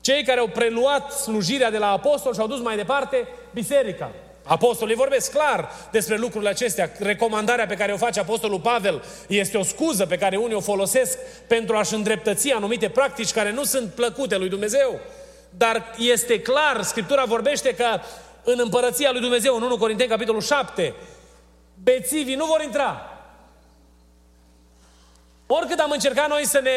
Cei 0.00 0.24
care 0.24 0.40
au 0.40 0.48
preluat 0.48 1.12
slujirea 1.12 1.70
de 1.70 1.78
la 1.78 1.90
apostol 1.90 2.34
și 2.34 2.40
au 2.40 2.46
dus 2.46 2.60
mai 2.60 2.76
departe 2.76 3.28
biserica. 3.54 4.10
Apostolii 4.44 4.94
vorbesc 4.94 5.32
clar 5.32 5.70
despre 5.90 6.16
lucrurile 6.16 6.50
acestea. 6.50 6.90
Recomandarea 6.98 7.66
pe 7.66 7.74
care 7.74 7.92
o 7.92 7.96
face 7.96 8.20
Apostolul 8.20 8.60
Pavel 8.60 9.02
este 9.26 9.58
o 9.58 9.62
scuză 9.62 10.06
pe 10.06 10.18
care 10.18 10.36
unii 10.36 10.54
o 10.54 10.60
folosesc 10.60 11.18
pentru 11.46 11.76
a-și 11.76 11.94
îndreptăți 11.94 12.50
anumite 12.50 12.88
practici 12.88 13.32
care 13.32 13.52
nu 13.52 13.64
sunt 13.64 13.92
plăcute 13.92 14.36
lui 14.36 14.48
Dumnezeu. 14.48 15.00
Dar 15.50 15.94
este 15.98 16.40
clar, 16.40 16.82
Scriptura 16.82 17.24
vorbește 17.24 17.74
că 17.74 18.00
în 18.44 18.58
împărăția 18.62 19.10
lui 19.10 19.20
Dumnezeu, 19.20 19.56
în 19.56 19.62
1 19.62 19.76
Corinteni, 19.76 20.08
capitolul 20.08 20.40
7, 20.40 20.94
bețivii 21.82 22.34
nu 22.34 22.44
vor 22.44 22.62
intra, 22.62 23.09
Oricât 25.52 25.78
am 25.78 25.90
încercat 25.90 26.28
noi 26.28 26.46
să 26.46 26.60
ne 26.60 26.70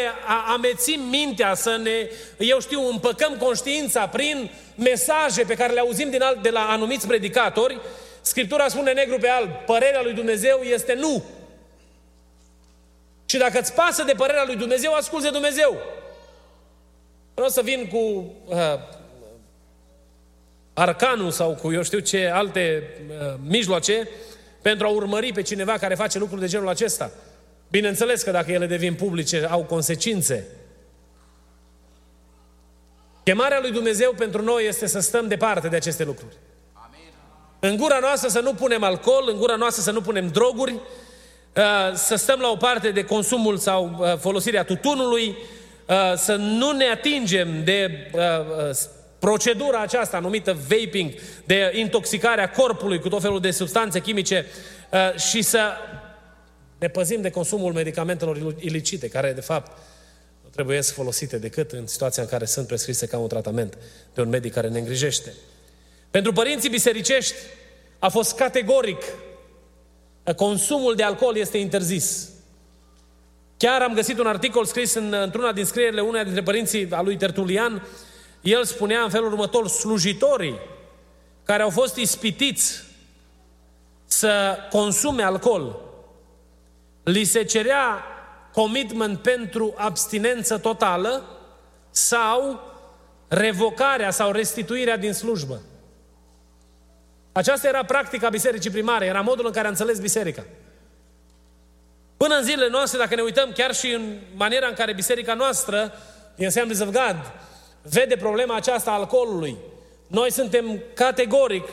amețim 0.54 1.02
mintea, 1.02 1.54
să 1.54 1.80
ne, 1.84 2.10
eu 2.38 2.60
știu, 2.60 2.88
împăcăm 2.88 3.38
conștiința 3.38 4.08
prin 4.08 4.52
mesaje 4.76 5.44
pe 5.44 5.56
care 5.56 5.74
le 5.74 5.80
auzim 5.80 6.10
din 6.10 6.22
alt, 6.22 6.42
de 6.42 6.50
la 6.50 6.70
anumiți 6.70 7.08
predicatori, 7.08 7.80
Scriptura 8.22 8.68
spune 8.68 8.92
negru 8.92 9.18
pe 9.18 9.28
alb, 9.28 9.50
părerea 9.66 10.02
lui 10.02 10.14
Dumnezeu 10.14 10.62
este 10.62 10.94
nu. 10.94 11.24
Și 13.26 13.38
dacă 13.38 13.60
îți 13.60 13.74
pasă 13.74 14.04
de 14.04 14.14
părerea 14.14 14.44
lui 14.46 14.56
Dumnezeu, 14.56 14.94
asculți 14.94 15.26
de 15.26 15.32
Dumnezeu. 15.32 15.78
Nu 17.36 17.44
o 17.46 17.48
să 17.48 17.62
vin 17.62 17.88
cu 17.88 17.98
uh, 18.46 18.58
arcanul 20.74 21.32
sau 21.32 21.56
cu 21.62 21.74
eu 21.74 21.84
știu 21.84 22.00
ce 22.00 22.32
alte 22.34 22.84
uh, 23.10 23.34
mijloace 23.48 24.10
pentru 24.62 24.86
a 24.86 24.90
urmări 24.90 25.34
pe 25.34 25.42
cineva 25.42 25.78
care 25.78 25.96
face 25.96 26.20
lucruri 26.20 26.42
de 26.42 26.48
genul 26.48 26.68
acesta. 26.68 27.12
Bineînțeles 27.74 28.22
că 28.22 28.32
dacă 28.32 28.52
ele 28.52 28.66
devin 28.66 28.94
publice, 28.94 29.48
au 29.50 29.64
consecințe. 29.64 30.48
Chemarea 33.24 33.60
lui 33.62 33.72
Dumnezeu 33.72 34.14
pentru 34.18 34.42
noi 34.42 34.68
este 34.68 34.88
să 34.88 35.00
stăm 35.00 35.28
departe 35.28 35.68
de 35.68 35.76
aceste 35.76 36.04
lucruri. 36.04 36.36
Amin. 36.74 37.10
În 37.60 37.78
gura 37.78 38.00
noastră 38.00 38.30
să 38.30 38.40
nu 38.40 38.54
punem 38.54 38.84
alcool, 38.84 39.30
în 39.32 39.38
gura 39.38 39.56
noastră 39.56 39.82
să 39.82 39.92
nu 39.92 40.02
punem 40.02 40.28
droguri, 40.28 40.72
uh, 40.74 41.94
să 41.94 42.16
stăm 42.16 42.40
la 42.40 42.50
o 42.50 42.56
parte 42.56 42.90
de 42.90 43.04
consumul 43.04 43.58
sau 43.58 43.98
uh, 44.00 44.18
folosirea 44.18 44.64
tutunului, 44.64 45.28
uh, 45.88 46.14
să 46.16 46.36
nu 46.36 46.72
ne 46.72 46.90
atingem 46.90 47.64
de 47.64 48.12
procedura 49.20 49.80
aceasta 49.80 50.20
numită 50.20 50.58
vaping, 50.68 51.14
de 51.46 51.72
intoxicarea 51.76 52.50
corpului 52.50 53.00
cu 53.00 53.10
tot 53.10 53.22
felul 53.22 53.40
de 53.40 53.52
substanțe 53.52 54.00
chimice 54.00 54.46
și 55.16 55.42
să 55.42 55.60
ne 56.84 56.90
păzim 56.90 57.22
de 57.22 57.30
consumul 57.30 57.74
medicamentelor 57.74 58.56
ilicite, 58.60 59.08
care 59.08 59.34
de 59.34 59.42
fapt 59.42 59.78
nu 60.44 60.50
trebuie 60.50 60.82
să 60.82 60.94
folosite 60.94 61.38
decât 61.38 61.72
în 61.72 61.88
situația 61.88 62.24
în 62.24 62.30
care 62.30 62.46
sunt 62.46 62.68
prescrise 62.68 63.08
ca 63.08 63.18
un 63.18 63.28
tratament 63.28 63.78
de 64.14 64.22
un 64.22 64.30
medic 64.30 64.54
care 64.54 64.70
ne 64.70 64.80
îngrijește. 64.80 65.34
Pentru 66.12 66.34
părinții 66.34 66.70
bisericești 66.70 67.34
a 68.00 68.10
fost 68.10 68.36
categoric 68.36 69.02
consumul 70.36 70.96
de 70.96 71.04
alcool 71.04 71.36
este 71.36 71.58
interzis. 71.58 72.30
Chiar 73.58 73.82
am 73.82 73.94
găsit 73.94 74.20
un 74.20 74.28
articol 74.28 74.66
scris 74.66 74.94
în, 74.94 75.14
într-una 75.14 75.52
din 75.52 75.66
scrierile 75.66 76.02
uneia 76.02 76.24
dintre 76.24 76.44
părinții 76.44 76.88
a 76.92 77.02
lui 77.02 77.18
Tertulian. 77.18 77.88
El 78.42 78.66
spunea 78.66 79.02
în 79.02 79.10
felul 79.10 79.32
următor, 79.32 79.68
slujitorii 79.68 80.60
care 81.44 81.62
au 81.62 81.70
fost 81.70 81.96
ispitiți 81.96 82.84
să 84.06 84.58
consume 84.70 85.24
alcool 85.24 85.92
li 87.04 87.24
se 87.24 87.44
cerea 87.44 88.04
commitment 88.54 89.20
pentru 89.20 89.74
abstinență 89.78 90.58
totală 90.58 91.24
sau 91.90 92.60
revocarea 93.28 94.12
sau 94.12 94.32
restituirea 94.32 94.98
din 94.98 95.14
slujbă. 95.14 95.62
Aceasta 97.32 97.68
era 97.68 97.84
practica 97.84 98.30
bisericii 98.30 98.72
primare, 98.72 99.06
era 99.06 99.22
modul 99.22 99.46
în 99.46 99.52
care 99.52 99.66
a 99.66 99.70
înțeles 99.70 100.00
biserica. 100.00 100.44
Până 102.18 102.36
în 102.36 102.44
zilele 102.44 102.70
noastre, 102.70 102.98
dacă 102.98 103.16
ne 103.16 103.22
uităm 103.22 103.52
chiar 103.52 103.74
și 103.74 103.92
în 103.92 104.20
maniera 104.36 104.68
în 104.68 104.74
care 104.74 104.94
biserica 104.94 105.34
noastră, 105.34 105.94
din 106.36 106.46
Assemblies 106.46 106.82
of 106.82 106.88
God, 106.88 107.32
vede 107.82 108.16
problema 108.16 108.56
aceasta 108.56 108.92
a 108.92 108.94
alcoolului, 108.94 109.58
noi 110.08 110.32
suntem 110.32 110.82
categoric 110.94 111.68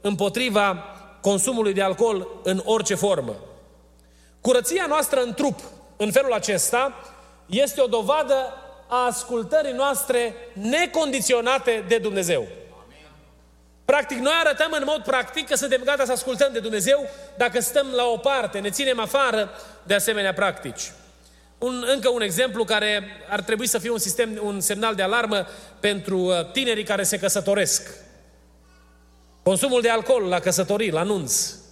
împotriva 0.00 0.84
consumului 1.20 1.72
de 1.72 1.82
alcool 1.82 2.28
în 2.42 2.62
orice 2.64 2.94
formă. 2.94 3.36
Curăția 4.46 4.86
noastră 4.88 5.20
în 5.20 5.34
trup, 5.34 5.60
în 5.96 6.12
felul 6.12 6.32
acesta, 6.32 6.94
este 7.46 7.80
o 7.80 7.86
dovadă 7.86 8.34
a 8.88 9.06
ascultării 9.06 9.72
noastre 9.72 10.34
necondiționate 10.52 11.84
de 11.88 11.98
Dumnezeu. 11.98 12.46
Practic, 13.84 14.18
noi 14.18 14.32
arătăm 14.44 14.72
în 14.72 14.82
mod 14.86 15.02
practic 15.02 15.48
că 15.48 15.54
suntem 15.54 15.82
gata 15.84 16.04
să 16.04 16.12
ascultăm 16.12 16.52
de 16.52 16.58
Dumnezeu 16.58 17.08
dacă 17.36 17.60
stăm 17.60 17.86
la 17.94 18.04
o 18.04 18.16
parte, 18.16 18.58
ne 18.58 18.70
ținem 18.70 19.00
afară 19.00 19.50
de 19.82 19.94
asemenea 19.94 20.32
practici. 20.32 20.92
Un, 21.58 21.84
încă 21.86 22.08
un 22.08 22.22
exemplu 22.22 22.64
care 22.64 23.04
ar 23.28 23.40
trebui 23.40 23.66
să 23.66 23.78
fie 23.78 23.90
un, 23.90 23.98
sistem, 23.98 24.38
un 24.42 24.60
semnal 24.60 24.94
de 24.94 25.02
alarmă 25.02 25.46
pentru 25.80 26.18
uh, 26.18 26.50
tinerii 26.52 26.84
care 26.84 27.02
se 27.02 27.18
căsătoresc. 27.18 27.90
Consumul 29.42 29.80
de 29.80 29.90
alcool 29.90 30.22
la 30.22 30.38
căsătorii, 30.38 30.90
la 30.90 31.02
nunți. 31.02 31.63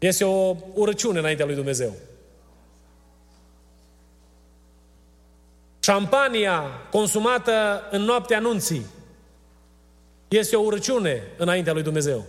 Este 0.00 0.24
o 0.24 0.56
urăciune 0.74 1.18
înaintea 1.18 1.46
lui 1.46 1.54
Dumnezeu. 1.54 1.94
Șampania 5.80 6.62
consumată 6.90 7.88
în 7.90 8.02
noaptea 8.02 8.36
anunții 8.36 8.86
este 10.28 10.56
o 10.56 10.60
urăciune 10.60 11.22
înaintea 11.36 11.72
lui 11.72 11.82
Dumnezeu. 11.82 12.24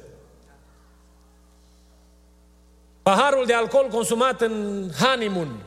Paharul 3.01 3.45
de 3.45 3.53
alcool 3.53 3.87
consumat 3.87 4.41
în 4.41 4.87
honeymoon 4.99 5.63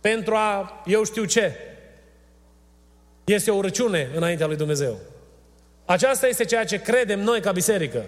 pentru 0.00 0.34
a, 0.34 0.82
eu 0.86 1.04
știu 1.04 1.24
ce. 1.24 1.56
Este 3.24 3.50
o 3.50 3.56
urăciune 3.56 4.10
înaintea 4.14 4.46
lui 4.46 4.56
Dumnezeu. 4.56 4.98
Aceasta 5.84 6.26
este 6.26 6.44
ceea 6.44 6.64
ce 6.64 6.80
credem 6.80 7.20
noi 7.20 7.40
ca 7.40 7.52
biserică. 7.52 8.04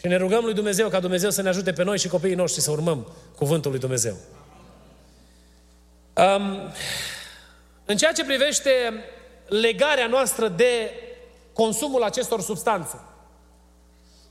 Și 0.00 0.06
ne 0.06 0.16
rugăm 0.16 0.44
lui 0.44 0.54
Dumnezeu 0.54 0.88
ca 0.88 1.00
Dumnezeu 1.00 1.30
să 1.30 1.42
ne 1.42 1.48
ajute 1.48 1.72
pe 1.72 1.82
noi 1.82 1.98
și 1.98 2.08
copiii 2.08 2.34
noștri 2.34 2.60
să 2.60 2.70
urmăm 2.70 3.12
cuvântul 3.36 3.70
lui 3.70 3.80
Dumnezeu. 3.80 4.16
Um, 6.14 6.72
în 7.84 7.96
ceea 7.96 8.12
ce 8.12 8.24
privește 8.24 8.70
legarea 9.48 10.06
noastră 10.06 10.48
de 10.48 10.90
consumul 11.52 12.02
acestor 12.02 12.40
substanțe, 12.40 13.00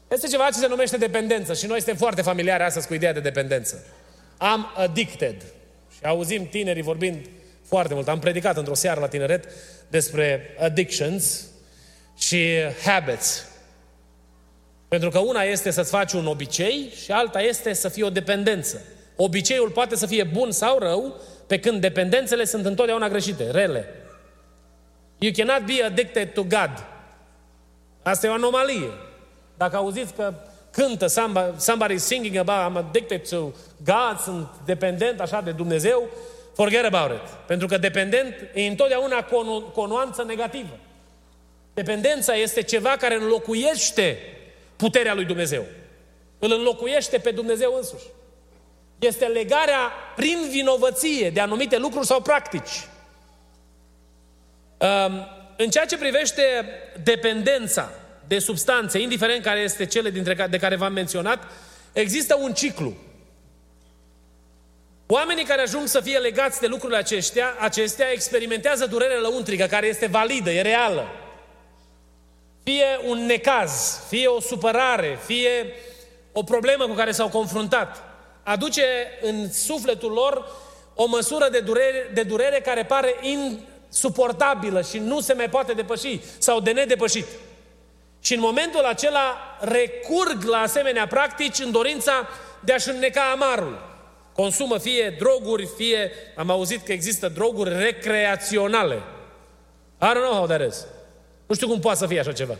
este 0.07 0.27
ceva 0.27 0.45
ce 0.45 0.59
se 0.59 0.67
numește 0.67 0.97
dependență 0.97 1.53
și 1.53 1.65
noi 1.65 1.77
suntem 1.77 1.95
foarte 1.95 2.21
familiari 2.21 2.63
astăzi 2.63 2.87
cu 2.87 2.93
ideea 2.93 3.13
de 3.13 3.19
dependență. 3.19 3.85
Am 4.37 4.71
addicted. 4.75 5.41
Și 5.93 5.99
auzim 6.03 6.47
tinerii 6.47 6.81
vorbind 6.81 7.29
foarte 7.63 7.93
mult. 7.93 8.07
Am 8.07 8.19
predicat 8.19 8.57
într-o 8.57 8.73
seară 8.73 8.99
la 8.99 9.07
tineret 9.07 9.45
despre 9.89 10.55
addictions 10.59 11.45
și 12.17 12.47
habits. 12.85 13.48
Pentru 14.89 15.09
că 15.09 15.19
una 15.19 15.41
este 15.41 15.71
să-ți 15.71 15.89
faci 15.89 16.13
un 16.13 16.27
obicei 16.27 16.93
și 17.03 17.11
alta 17.11 17.41
este 17.41 17.73
să 17.73 17.89
fie 17.89 18.03
o 18.03 18.09
dependență. 18.09 18.81
Obiceiul 19.15 19.69
poate 19.69 19.95
să 19.95 20.05
fie 20.05 20.23
bun 20.23 20.51
sau 20.51 20.77
rău, 20.77 21.15
pe 21.47 21.59
când 21.59 21.81
dependențele 21.81 22.45
sunt 22.45 22.65
întotdeauna 22.65 23.09
greșite, 23.09 23.51
rele. 23.51 23.85
You 25.17 25.31
cannot 25.35 25.65
be 25.65 25.83
addicted 25.83 26.33
to 26.33 26.41
God. 26.41 26.85
Asta 28.03 28.27
e 28.27 28.29
o 28.29 28.33
anomalie. 28.33 28.89
Dacă 29.57 29.75
auziți 29.75 30.13
că 30.13 30.33
cântă 30.71 31.07
somebody, 31.07 31.59
somebody 31.61 31.97
singing 31.97 32.35
about 32.35 32.71
I'm 32.71 32.85
addicted 32.85 33.29
to 33.29 33.51
God, 33.83 34.19
sunt 34.23 34.47
dependent 34.65 35.19
așa 35.19 35.41
de 35.41 35.51
Dumnezeu, 35.51 36.09
forget 36.55 36.93
about 36.93 37.11
it. 37.11 37.29
Pentru 37.45 37.67
că 37.67 37.77
dependent 37.77 38.35
e 38.53 38.67
întotdeauna 38.67 39.23
cu 39.71 39.81
o 39.81 39.87
nuanță 39.87 40.23
negativă. 40.23 40.77
Dependența 41.73 42.33
este 42.33 42.61
ceva 42.61 42.89
care 42.89 43.15
înlocuiește 43.15 44.17
puterea 44.79 45.13
lui 45.13 45.25
Dumnezeu. 45.25 45.65
Îl 46.39 46.51
înlocuiește 46.51 47.17
pe 47.17 47.31
Dumnezeu 47.31 47.73
însuși. 47.77 48.05
Este 48.99 49.25
legarea 49.25 49.91
prin 50.15 50.37
vinovăție 50.49 51.29
de 51.29 51.39
anumite 51.39 51.77
lucruri 51.77 52.05
sau 52.05 52.21
practici. 52.21 52.87
În 55.57 55.69
ceea 55.69 55.85
ce 55.85 55.97
privește 55.97 56.43
dependența 57.03 57.91
de 58.27 58.39
substanțe, 58.39 58.99
indiferent 58.99 59.43
care 59.43 59.59
este 59.59 59.85
cele 59.85 60.09
dintre 60.09 60.47
de 60.49 60.57
care 60.57 60.75
v-am 60.75 60.93
menționat, 60.93 61.43
există 61.93 62.35
un 62.35 62.53
ciclu. 62.53 62.93
Oamenii 65.07 65.45
care 65.45 65.61
ajung 65.61 65.87
să 65.87 65.99
fie 65.99 66.17
legați 66.17 66.59
de 66.59 66.67
lucrurile 66.67 66.97
acestea, 66.97 67.55
acestea 67.59 68.11
experimentează 68.11 68.85
durere 68.85 69.19
lăuntrică, 69.19 69.65
care 69.65 69.87
este 69.87 70.05
validă, 70.05 70.51
e 70.51 70.61
reală. 70.61 71.07
Fie 72.63 72.85
un 73.05 73.25
necaz, 73.25 74.03
fie 74.07 74.27
o 74.27 74.39
supărare, 74.39 75.19
fie 75.25 75.73
o 76.31 76.43
problemă 76.43 76.87
cu 76.87 76.93
care 76.93 77.11
s-au 77.11 77.29
confruntat. 77.29 78.03
Aduce 78.43 78.83
în 79.21 79.51
sufletul 79.51 80.11
lor 80.11 80.45
o 80.95 81.05
măsură 81.05 81.49
de 81.51 81.59
durere, 81.59 82.11
de 82.13 82.23
durere 82.23 82.61
care 82.61 82.83
pare 82.83 83.15
insuportabilă 83.21 84.81
și 84.81 84.97
nu 84.97 85.19
se 85.19 85.33
mai 85.33 85.49
poate 85.49 85.73
depăși 85.73 86.19
sau 86.37 86.59
de 86.59 86.71
nedepășit. 86.71 87.25
Și 88.21 88.33
în 88.33 88.39
momentul 88.39 88.83
acela 88.83 89.37
recurg 89.59 90.43
la 90.43 90.57
asemenea 90.57 91.07
practici 91.07 91.59
în 91.59 91.71
dorința 91.71 92.27
de 92.59 92.73
a-și 92.73 92.89
înneca 92.89 93.21
amarul. 93.31 93.87
Consumă 94.33 94.77
fie 94.77 95.15
droguri, 95.19 95.69
fie, 95.77 96.11
am 96.35 96.49
auzit 96.49 96.85
că 96.85 96.91
există 96.91 97.27
droguri 97.27 97.77
recreaționale. 97.77 98.95
I 100.01 100.05
don't 100.05 100.23
know 100.23 100.33
how 100.33 100.45
that 100.45 100.67
is. 100.67 100.85
Nu 101.49 101.55
știu 101.55 101.67
cum 101.67 101.79
poate 101.79 101.97
să 101.97 102.07
fie 102.07 102.19
așa 102.19 102.33
ceva. 102.33 102.57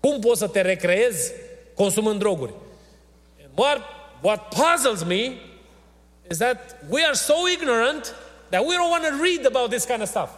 Cum 0.00 0.20
poți 0.20 0.38
să 0.38 0.48
te 0.48 0.60
recreezi 0.60 1.32
consumând 1.74 2.18
droguri? 2.18 2.52
What, 3.54 3.80
what 4.20 4.54
puzzles 4.54 5.02
me 5.02 5.32
is 6.30 6.38
that 6.38 6.76
we 6.88 7.04
are 7.04 7.14
so 7.14 7.34
ignorant 7.52 8.14
that 8.48 8.64
we 8.64 8.74
don't 8.74 8.90
want 8.90 9.04
to 9.04 9.22
read 9.22 9.46
about 9.46 9.70
this 9.70 9.84
kind 9.84 10.00
of 10.00 10.08
stuff. 10.08 10.30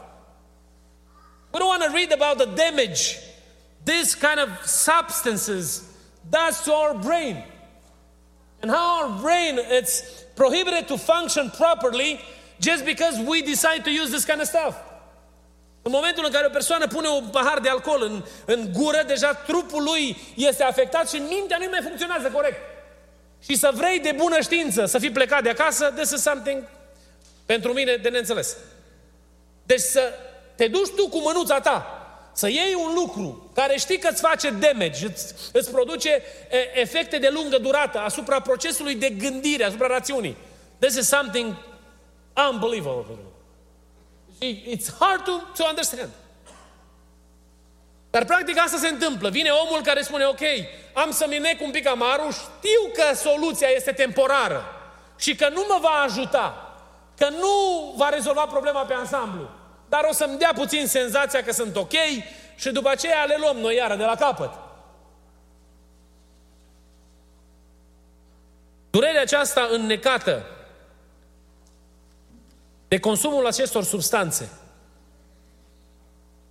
We 1.53 1.59
don't 1.59 1.69
want 1.69 1.83
to 1.83 1.93
read 1.95 2.13
about 2.13 2.39
the 2.39 2.47
damage 2.65 3.19
this 3.85 4.15
kind 4.15 4.41
of 4.41 4.49
substances 4.67 5.83
does 6.31 6.65
to 6.65 6.73
our 6.73 6.95
brain. 6.95 7.45
And 8.61 8.71
how 8.71 9.03
our 9.03 9.21
brain 9.21 9.59
it's 9.59 10.25
prohibited 10.35 10.89
to 10.89 10.99
function 10.99 11.51
properly 11.51 12.21
just 12.59 12.85
because 12.85 13.19
we 13.21 13.43
decide 13.43 13.85
to 13.85 13.91
use 13.91 14.11
this 14.11 14.25
kind 14.25 14.41
of 14.41 14.49
stuff. 14.49 14.88
În 15.83 15.91
momentul 15.91 16.25
în 16.25 16.33
care 16.33 16.47
o 16.47 16.51
persoană 16.51 16.87
pune 16.87 17.09
un 17.09 17.29
pahar 17.29 17.59
de 17.59 17.69
alcool 17.69 18.03
în, 18.03 18.25
în 18.45 18.73
gură, 18.73 19.03
deja 19.07 19.35
trupul 19.35 19.83
lui 19.83 20.17
este 20.37 20.63
afectat 20.63 21.09
și 21.09 21.17
mintea 21.17 21.57
nu 21.61 21.67
mai 21.71 21.81
funcționează 21.83 22.31
corect. 22.31 22.59
Și 23.43 23.57
să 23.57 23.71
vrei 23.75 24.01
de 24.01 24.13
bună 24.17 24.41
știință 24.41 24.87
să 24.87 24.99
fii 24.99 25.11
plecat 25.11 25.43
de 25.43 25.51
acasă, 25.51 25.93
this 25.97 26.11
is 26.11 26.21
something 26.21 26.63
pentru 27.47 27.73
mine 27.73 27.97
de 27.97 28.09
neînțeles. 28.09 28.57
Deci 29.63 29.81
să 29.81 30.13
te 30.55 30.69
duci 30.69 30.91
tu 30.97 31.09
cu 31.09 31.19
mânuța 31.19 31.61
ta 31.61 31.99
să 32.33 32.49
iei 32.49 32.75
un 32.75 32.95
lucru 32.95 33.51
care 33.55 33.77
știi 33.77 33.99
că 33.99 34.09
îți 34.11 34.21
face 34.21 34.51
damage, 34.51 35.07
îți, 35.07 35.35
îți 35.53 35.71
produce 35.71 36.23
efecte 36.75 37.19
de 37.19 37.29
lungă 37.29 37.59
durată 37.59 37.99
asupra 37.99 38.41
procesului 38.41 38.95
de 38.95 39.11
gândire, 39.11 39.65
asupra 39.65 39.87
rațiunii. 39.87 40.37
This 40.79 40.95
is 40.95 41.09
something 41.09 41.57
unbelievable. 42.51 43.17
It's 44.41 44.99
hard 44.99 45.25
to, 45.25 45.33
to 45.57 45.65
understand. 45.69 46.11
Dar 48.11 48.25
practic 48.25 48.59
asta 48.59 48.77
se 48.77 48.89
întâmplă. 48.89 49.31
Vine 49.31 49.51
omul 49.51 49.83
care 49.83 50.03
spune, 50.03 50.25
ok, 50.25 50.41
am 50.93 51.11
să-mi 51.11 51.39
nec 51.39 51.61
un 51.61 51.71
pic 51.71 51.87
amarul, 51.87 52.33
știu 52.33 52.93
că 52.95 53.15
soluția 53.15 53.69
este 53.69 53.93
temporară 53.93 54.65
și 55.19 55.35
că 55.35 55.49
nu 55.49 55.65
mă 55.69 55.79
va 55.81 56.03
ajuta, 56.05 56.75
că 57.17 57.29
nu 57.29 57.95
va 57.97 58.09
rezolva 58.09 58.47
problema 58.47 58.85
pe 58.85 58.95
ansamblu 58.95 59.51
dar 59.89 60.07
o 60.09 60.13
să-mi 60.13 60.39
dea 60.39 60.53
puțin 60.55 60.87
senzația 60.87 61.43
că 61.43 61.53
sunt 61.53 61.77
ok 61.77 61.93
și 62.55 62.71
după 62.71 62.89
aceea 62.89 63.25
le 63.25 63.37
luăm 63.39 63.57
noi 63.57 63.75
iară 63.75 63.97
de 63.97 64.05
la 64.05 64.15
capăt. 64.15 64.51
Durerea 68.91 69.21
aceasta 69.21 69.69
înnecată 69.71 70.47
de 72.89 72.99
consumul 72.99 73.47
acestor 73.47 73.85
substanțe 73.85 74.51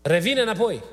revine 0.02 0.42
înapoi. 0.42 0.84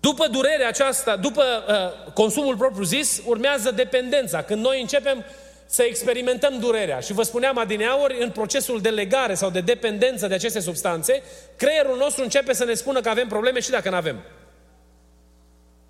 După 0.00 0.26
durerea 0.26 0.68
aceasta, 0.68 1.16
după 1.16 1.42
uh, 1.42 2.12
consumul 2.12 2.56
propriu 2.56 2.84
zis, 2.84 3.22
urmează 3.26 3.70
dependența. 3.70 4.42
Când 4.42 4.64
noi 4.64 4.80
începem 4.80 5.24
să 5.66 5.82
experimentăm 5.82 6.58
durerea. 6.58 7.00
Și 7.00 7.12
vă 7.12 7.22
spuneam 7.22 7.58
adineauri, 7.58 8.22
în 8.22 8.30
procesul 8.30 8.80
de 8.80 8.88
legare 8.88 9.34
sau 9.34 9.50
de 9.50 9.60
dependență 9.60 10.26
de 10.26 10.34
aceste 10.34 10.60
substanțe, 10.60 11.22
creierul 11.56 11.96
nostru 11.96 12.22
începe 12.22 12.52
să 12.52 12.64
ne 12.64 12.74
spună 12.74 13.00
că 13.00 13.08
avem 13.08 13.28
probleme 13.28 13.60
și 13.60 13.70
dacă 13.70 13.90
nu 13.90 13.96
avem. 13.96 14.20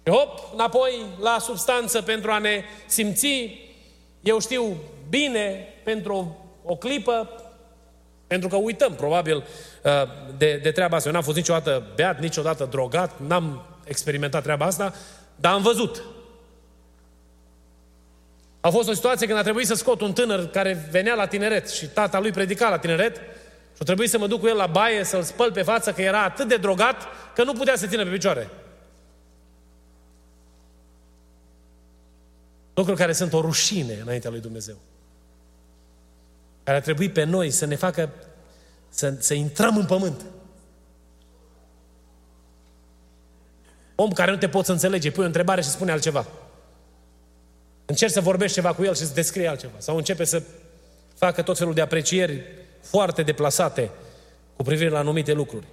Și 0.07 0.13
hop, 0.13 0.53
înapoi 0.53 1.05
la 1.21 1.39
substanță 1.41 2.03
pentru 2.03 2.31
a 2.31 2.39
ne 2.39 2.65
simți, 2.87 3.59
eu 4.21 4.41
știu, 4.41 4.77
bine 5.09 5.75
pentru 5.85 6.40
o, 6.65 6.73
o 6.73 6.77
clipă, 6.77 7.29
pentru 8.27 8.49
că 8.49 8.57
uităm, 8.57 8.95
probabil, 8.95 9.37
uh, 9.37 9.93
de, 10.37 10.61
de 10.63 10.71
treaba 10.71 10.97
asta. 10.97 11.09
Eu 11.09 11.15
n-am 11.15 11.25
fost 11.25 11.37
niciodată 11.37 11.83
beat, 11.95 12.21
niciodată 12.21 12.65
drogat, 12.65 13.21
n-am 13.27 13.65
experimentat 13.85 14.43
treaba 14.43 14.65
asta, 14.65 14.95
dar 15.37 15.53
am 15.53 15.63
văzut 15.63 16.03
a 18.61 18.71
fost 18.71 18.89
o 18.89 18.93
situație 18.93 19.27
când 19.27 19.39
a 19.39 19.43
trebuit 19.43 19.67
să 19.67 19.75
scot 19.75 20.01
un 20.01 20.13
tânăr 20.13 20.47
care 20.47 20.89
venea 20.91 21.15
la 21.15 21.27
tineret 21.27 21.69
și 21.69 21.87
tata 21.87 22.21
lui 22.21 22.31
predica 22.31 22.69
la 22.69 22.79
tineret 22.79 23.17
și 23.17 23.79
a 23.79 23.85
trebuit 23.85 24.11
să 24.11 24.19
mă 24.19 24.27
duc 24.27 24.41
cu 24.41 24.47
el 24.47 24.57
la 24.57 24.67
baie 24.67 25.05
să-l 25.05 25.23
spăl 25.23 25.53
pe 25.53 25.63
față 25.63 25.93
că 25.93 26.03
era 26.03 26.23
atât 26.23 26.49
de 26.49 26.57
drogat 26.57 26.97
că 27.35 27.45
nu 27.45 27.53
putea 27.53 27.77
să 27.77 27.87
țină 27.87 28.05
pe 28.05 28.11
picioare. 28.11 28.51
Lucruri 32.75 32.99
care 32.99 33.13
sunt 33.13 33.33
o 33.33 33.41
rușine 33.41 33.99
înaintea 34.03 34.31
lui 34.31 34.41
Dumnezeu. 34.41 34.77
Care 36.71 36.83
ar 36.83 36.89
trebui 36.89 37.11
pe 37.11 37.25
noi 37.25 37.51
să 37.51 37.67
ne 37.67 37.75
facă 37.75 38.11
să, 38.89 39.15
să 39.19 39.35
intrăm 39.35 39.77
în 39.77 39.87
pământ. 39.87 40.21
Om 43.95 44.11
care 44.11 44.31
nu 44.31 44.37
te 44.37 44.49
poți 44.49 44.71
înțelege, 44.71 45.11
pui 45.11 45.23
o 45.23 45.27
întrebare 45.27 45.61
și 45.61 45.69
spune 45.69 45.93
altceva. 45.93 46.27
Încerci 47.85 48.13
să 48.13 48.21
vorbești 48.21 48.55
ceva 48.55 48.75
cu 48.75 48.85
el 48.85 48.95
și 48.95 49.07
să 49.07 49.15
descrie 49.15 49.49
altceva. 49.49 49.73
Sau 49.79 49.97
începe 49.97 50.25
să 50.25 50.43
facă 51.15 51.43
tot 51.43 51.59
felul 51.59 51.75
de 51.75 51.81
aprecieri 51.81 52.43
foarte 52.83 53.23
deplasate 53.23 53.91
cu 54.57 54.63
privire 54.63 54.91
la 54.91 54.99
anumite 54.99 55.33
lucruri. 55.33 55.67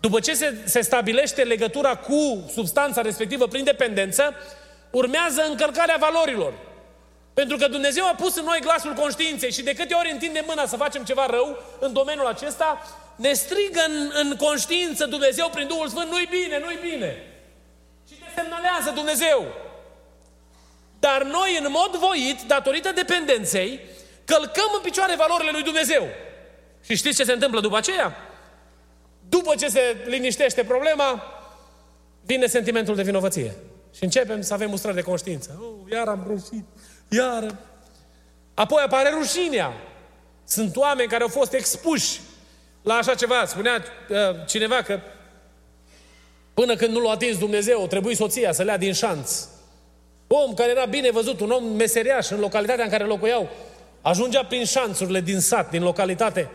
După 0.00 0.20
ce 0.20 0.34
se, 0.34 0.54
se 0.64 0.80
stabilește 0.80 1.42
legătura 1.42 1.96
cu 1.96 2.50
substanța 2.52 3.00
respectivă 3.00 3.46
prin 3.46 3.64
dependență, 3.64 4.22
urmează 4.90 5.42
încălcarea 5.48 5.96
valorilor. 6.00 6.65
Pentru 7.40 7.56
că 7.56 7.68
Dumnezeu 7.68 8.06
a 8.06 8.14
pus 8.14 8.36
în 8.36 8.44
noi 8.44 8.60
glasul 8.60 8.92
conștiinței 8.92 9.52
și 9.52 9.62
de 9.62 9.74
câte 9.74 9.94
ori 9.94 10.10
întindem 10.10 10.44
mâna 10.46 10.66
să 10.66 10.76
facem 10.76 11.04
ceva 11.04 11.26
rău 11.26 11.58
în 11.80 11.92
domeniul 11.92 12.26
acesta, 12.26 12.86
ne 13.16 13.32
strigă 13.32 13.80
în, 13.86 14.10
în 14.22 14.36
conștiință 14.36 15.06
Dumnezeu 15.06 15.48
prin 15.48 15.66
Duhul 15.66 15.88
Sfânt, 15.88 16.10
nu-i 16.10 16.28
bine, 16.30 16.58
nu-i 16.58 16.78
bine. 16.90 17.22
Și 18.08 18.14
te 18.14 18.40
semnalează 18.40 18.90
Dumnezeu. 18.94 19.46
Dar 20.98 21.22
noi, 21.22 21.58
în 21.60 21.66
mod 21.70 22.00
voit, 22.00 22.42
datorită 22.46 22.92
dependenței, 22.92 23.80
călcăm 24.24 24.70
în 24.74 24.82
picioare 24.82 25.16
valorile 25.16 25.50
lui 25.50 25.62
Dumnezeu. 25.62 26.08
Și 26.84 26.96
știți 26.96 27.16
ce 27.16 27.24
se 27.24 27.32
întâmplă 27.32 27.60
după 27.60 27.76
aceea? 27.76 28.16
După 29.28 29.54
ce 29.54 29.68
se 29.68 29.96
liniștește 30.04 30.64
problema, 30.64 31.22
vine 32.20 32.46
sentimentul 32.46 32.94
de 32.94 33.02
vinovăție. 33.02 33.56
Și 33.96 34.04
începem 34.04 34.40
să 34.40 34.54
avem 34.54 34.70
mustrări 34.70 34.94
de 34.94 35.02
conștiință. 35.02 35.58
Oh, 35.60 35.92
iar 35.92 36.08
am 36.08 36.24
greșit, 36.26 36.64
iar... 37.08 37.54
Apoi 38.54 38.82
apare 38.82 39.10
rușinea. 39.10 39.72
Sunt 40.44 40.76
oameni 40.76 41.08
care 41.08 41.22
au 41.22 41.28
fost 41.28 41.52
expuși 41.52 42.20
la 42.82 42.94
așa 42.94 43.14
ceva. 43.14 43.46
Spunea 43.46 43.84
uh, 44.08 44.16
cineva 44.46 44.82
că 44.82 45.00
până 46.54 46.76
când 46.76 46.92
nu 46.92 47.00
l-a 47.00 47.10
atins 47.10 47.38
Dumnezeu, 47.38 47.86
trebuie 47.86 48.14
soția 48.14 48.52
să 48.52 48.62
le 48.62 48.70
ia 48.70 48.76
din 48.76 48.92
șanț. 48.92 49.44
Om 50.26 50.54
care 50.54 50.70
era 50.70 50.84
bine 50.84 51.10
văzut, 51.10 51.40
un 51.40 51.50
om 51.50 51.64
meseriaș 51.64 52.28
în 52.28 52.38
localitatea 52.38 52.84
în 52.84 52.90
care 52.90 53.04
locuiau, 53.04 53.48
ajungea 54.02 54.44
prin 54.44 54.64
șanțurile 54.64 55.20
din 55.20 55.40
sat, 55.40 55.70
din 55.70 55.82
localitate 55.82 56.50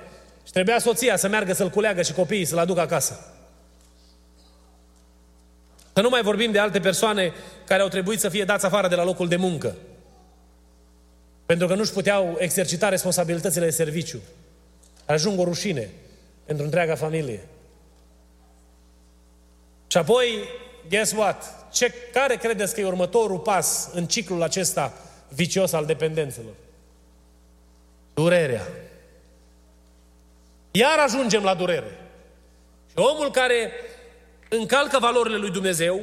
și 0.45 0.51
trebuia 0.51 0.79
soția 0.79 1.15
să 1.15 1.27
meargă 1.27 1.53
să-l 1.53 1.69
culeagă 1.69 2.01
și 2.01 2.13
copiii 2.13 2.45
să-l 2.45 2.57
aducă 2.57 2.81
acasă. 2.81 3.33
Să 5.93 6.01
nu 6.01 6.09
mai 6.09 6.21
vorbim 6.21 6.51
de 6.51 6.59
alte 6.59 6.79
persoane 6.79 7.33
care 7.65 7.81
au 7.81 7.87
trebuit 7.87 8.19
să 8.19 8.29
fie 8.29 8.43
dați 8.43 8.65
afară 8.65 8.87
de 8.87 8.95
la 8.95 9.03
locul 9.03 9.27
de 9.27 9.35
muncă. 9.35 9.75
Pentru 11.51 11.69
că 11.69 11.75
nu-și 11.75 11.91
puteau 11.91 12.35
exercita 12.39 12.89
responsabilitățile 12.89 13.65
de 13.65 13.71
serviciu. 13.71 14.19
Ajung 15.05 15.39
o 15.39 15.43
rușine 15.43 15.89
pentru 16.45 16.65
întreaga 16.65 16.95
familie. 16.95 17.39
Și 19.87 19.97
apoi, 19.97 20.27
guess 20.89 21.11
what? 21.11 21.67
Ce, 21.71 21.93
care 22.13 22.35
credeți 22.35 22.73
că 22.73 22.81
e 22.81 22.85
următorul 22.85 23.39
pas 23.39 23.89
în 23.93 24.05
ciclul 24.05 24.41
acesta 24.41 24.93
vicios 25.29 25.73
al 25.73 25.85
dependențelor? 25.85 26.53
Durerea. 28.13 28.67
Iar 30.71 30.99
ajungem 30.99 31.43
la 31.43 31.53
durere. 31.53 31.97
Și 32.89 32.95
omul 32.95 33.31
care 33.31 33.71
încalcă 34.49 34.99
valorile 34.99 35.37
lui 35.37 35.51
Dumnezeu, 35.51 36.01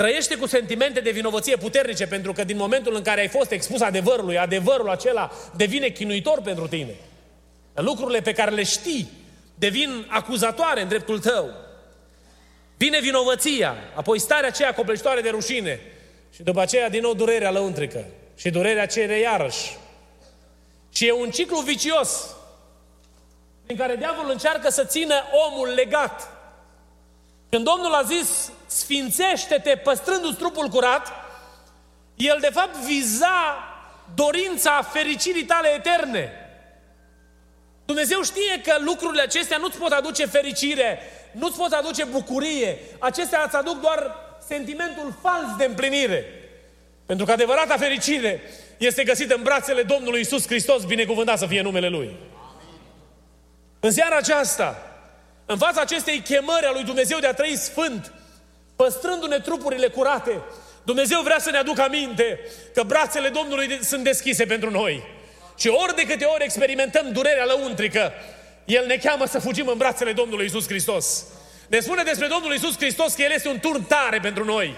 trăiește 0.00 0.36
cu 0.36 0.46
sentimente 0.46 1.00
de 1.00 1.10
vinovăție 1.10 1.56
puternice, 1.56 2.06
pentru 2.06 2.32
că 2.32 2.44
din 2.44 2.56
momentul 2.56 2.94
în 2.94 3.02
care 3.02 3.20
ai 3.20 3.28
fost 3.28 3.50
expus 3.50 3.80
adevărului, 3.80 4.38
adevărul 4.38 4.90
acela 4.90 5.30
devine 5.56 5.88
chinuitor 5.88 6.40
pentru 6.42 6.68
tine. 6.68 6.94
Lucrurile 7.74 8.20
pe 8.20 8.32
care 8.32 8.50
le 8.50 8.62
știi 8.62 9.10
devin 9.54 10.06
acuzatoare 10.08 10.82
în 10.82 10.88
dreptul 10.88 11.18
tău. 11.18 11.50
Vine 12.76 13.00
vinovăția, 13.00 13.74
apoi 13.94 14.18
starea 14.18 14.48
aceea 14.48 14.74
copleșitoare 14.74 15.20
de 15.20 15.30
rușine 15.30 15.80
și 16.34 16.42
după 16.42 16.60
aceea 16.60 16.88
din 16.88 17.00
nou 17.00 17.14
durerea 17.14 17.50
lăuntrică 17.50 18.04
și 18.36 18.50
durerea 18.50 18.86
cere 18.86 19.18
iarăși. 19.18 19.76
Și 20.92 21.06
e 21.06 21.12
un 21.12 21.30
ciclu 21.30 21.60
vicios 21.60 22.36
în 23.66 23.76
care 23.76 23.96
diavolul 23.96 24.30
încearcă 24.30 24.70
să 24.70 24.84
țină 24.84 25.14
omul 25.48 25.68
legat. 25.68 26.39
Când 27.50 27.64
Domnul 27.64 27.92
a 27.92 28.02
zis, 28.02 28.52
sfințește-te 28.66 29.76
păstrându-ți 29.76 30.36
trupul 30.36 30.68
curat, 30.68 31.08
el 32.14 32.38
de 32.40 32.50
fapt 32.52 32.74
viza 32.74 33.58
dorința 34.14 34.82
fericirii 34.82 35.44
tale 35.44 35.68
eterne. 35.68 36.32
Dumnezeu 37.84 38.22
știe 38.22 38.60
că 38.64 38.76
lucrurile 38.80 39.22
acestea 39.22 39.56
nu-ți 39.56 39.78
pot 39.78 39.92
aduce 39.92 40.26
fericire, 40.26 40.98
nu-ți 41.32 41.56
pot 41.56 41.72
aduce 41.72 42.04
bucurie. 42.04 42.78
Acestea 42.98 43.42
îți 43.46 43.56
aduc 43.56 43.80
doar 43.80 44.14
sentimentul 44.46 45.14
fals 45.22 45.56
de 45.58 45.64
împlinire. 45.64 46.24
Pentru 47.06 47.26
că 47.26 47.32
adevărata 47.32 47.76
fericire 47.76 48.40
este 48.78 49.04
găsită 49.04 49.34
în 49.34 49.42
brațele 49.42 49.82
Domnului 49.82 50.20
Isus 50.20 50.46
Hristos, 50.46 50.84
binecuvântat 50.84 51.38
să 51.38 51.46
fie 51.46 51.62
numele 51.62 51.88
Lui. 51.88 52.16
În 53.80 53.90
seara 53.90 54.16
aceasta, 54.16 54.89
în 55.50 55.58
fața 55.58 55.80
acestei 55.80 56.20
chemări 56.20 56.66
a 56.66 56.72
lui 56.72 56.84
Dumnezeu 56.84 57.18
de 57.18 57.26
a 57.26 57.34
trăi 57.34 57.56
sfânt, 57.56 58.12
păstrându-ne 58.76 59.38
trupurile 59.38 59.88
curate, 59.88 60.40
Dumnezeu 60.82 61.20
vrea 61.20 61.38
să 61.38 61.50
ne 61.50 61.56
aducă 61.56 61.82
aminte 61.82 62.40
că 62.74 62.82
brațele 62.82 63.28
Domnului 63.28 63.78
sunt 63.84 64.04
deschise 64.04 64.44
pentru 64.44 64.70
noi. 64.70 65.02
Și 65.58 65.68
ori 65.68 65.94
de 65.94 66.02
câte 66.02 66.24
ori 66.24 66.44
experimentăm 66.44 67.12
durerea 67.12 67.44
lăuntrică, 67.44 68.12
El 68.64 68.86
ne 68.86 68.96
cheamă 68.96 69.26
să 69.26 69.38
fugim 69.38 69.66
în 69.66 69.76
brațele 69.76 70.12
Domnului 70.12 70.44
Isus 70.44 70.66
Hristos. 70.66 71.24
Ne 71.68 71.80
spune 71.80 72.02
despre 72.02 72.26
Domnul 72.26 72.54
Isus 72.54 72.76
Hristos 72.76 73.14
că 73.14 73.22
El 73.22 73.32
este 73.32 73.48
un 73.48 73.58
turn 73.58 73.86
tare 73.86 74.18
pentru 74.20 74.44
noi. 74.44 74.74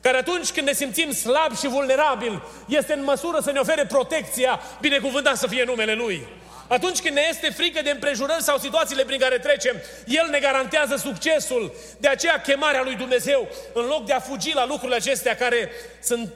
Care 0.00 0.16
atunci 0.16 0.50
când 0.50 0.66
ne 0.66 0.72
simțim 0.72 1.12
slabi 1.12 1.58
și 1.58 1.68
vulnerabili, 1.68 2.42
este 2.68 2.92
în 2.92 3.04
măsură 3.04 3.40
să 3.40 3.50
ne 3.52 3.58
ofere 3.58 3.86
protecția, 3.86 4.60
binecuvântat 4.80 5.36
să 5.36 5.46
fie 5.46 5.64
numele 5.64 5.94
Lui. 5.94 6.26
Atunci 6.68 7.00
când 7.00 7.14
ne 7.14 7.26
este 7.30 7.50
frică 7.50 7.82
de 7.82 7.90
împrejurări 7.90 8.42
sau 8.42 8.58
situațiile 8.58 9.04
prin 9.04 9.18
care 9.18 9.38
trecem, 9.38 9.76
El 10.06 10.28
ne 10.30 10.38
garantează 10.38 10.96
succesul. 10.96 11.74
De 11.98 12.08
aceea 12.08 12.40
chemarea 12.40 12.82
lui 12.82 12.94
Dumnezeu, 12.94 13.48
în 13.72 13.86
loc 13.86 14.06
de 14.06 14.12
a 14.12 14.20
fugi 14.20 14.54
la 14.54 14.66
lucrurile 14.66 14.96
acestea 14.96 15.36
care 15.36 15.70
sunt 16.02 16.34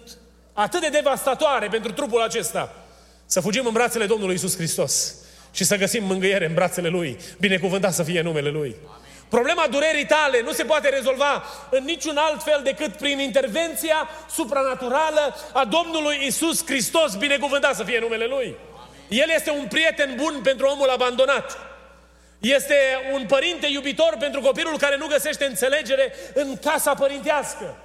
atât 0.53 0.81
de 0.81 0.88
devastatoare 0.88 1.68
pentru 1.68 1.92
trupul 1.92 2.21
acesta, 2.21 2.75
să 3.27 3.40
fugim 3.40 3.66
în 3.66 3.73
brațele 3.73 4.07
Domnului 4.07 4.35
Isus 4.35 4.57
Hristos 4.57 5.14
și 5.53 5.64
să 5.64 5.77
găsim 5.77 6.05
mângâiere 6.05 6.47
în 6.47 6.55
brațele 6.55 6.88
Lui. 6.88 7.18
Binecuvântat 7.40 7.92
să 7.92 8.03
fie 8.03 8.21
numele 8.21 8.51
Lui. 8.51 8.77
Problema 9.29 9.66
durerii 9.71 10.07
tale 10.07 10.40
nu 10.40 10.53
se 10.53 10.64
poate 10.64 10.88
rezolva 10.88 11.45
în 11.71 11.85
niciun 11.85 12.16
alt 12.16 12.42
fel 12.42 12.61
decât 12.64 12.92
prin 12.92 13.18
intervenția 13.18 14.09
supranaturală 14.31 15.37
a 15.53 15.64
Domnului 15.64 16.27
Isus 16.27 16.66
Hristos. 16.66 17.14
Binecuvântat 17.14 17.75
să 17.75 17.85
fie 17.85 17.99
numele 17.99 18.27
Lui. 18.27 18.57
El 19.12 19.31
este 19.35 19.51
un 19.51 19.66
prieten 19.66 20.14
bun 20.16 20.40
pentru 20.42 20.66
omul 20.66 20.88
abandonat. 20.88 21.59
Este 22.38 22.77
un 23.12 23.27
părinte 23.27 23.66
iubitor 23.66 24.16
pentru 24.18 24.40
copilul 24.40 24.79
care 24.79 24.96
nu 24.96 25.07
găsește 25.07 25.44
înțelegere 25.44 26.14
în 26.35 26.57
casa 26.57 26.94
părintească. 26.94 27.77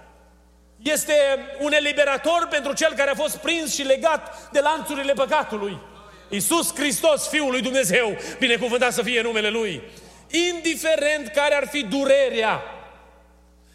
Este 0.78 1.14
un 1.60 1.72
eliberator 1.72 2.48
pentru 2.50 2.74
cel 2.74 2.94
care 2.94 3.10
a 3.10 3.16
fost 3.16 3.38
prins 3.38 3.74
și 3.74 3.84
legat 3.84 4.52
de 4.52 4.60
lanțurile 4.60 5.14
păcatului. 5.14 5.80
Iisus 6.30 6.76
Hristos, 6.76 7.28
Fiul 7.30 7.52
lui 7.52 7.62
Dumnezeu, 7.62 8.18
binecuvântat 8.40 8.94
să 8.94 9.02
fie 9.02 9.22
numele 9.22 9.50
Lui. 9.50 9.82
Indiferent 10.50 11.28
care 11.28 11.56
ar 11.56 11.68
fi 11.68 11.84
durerea 11.84 12.62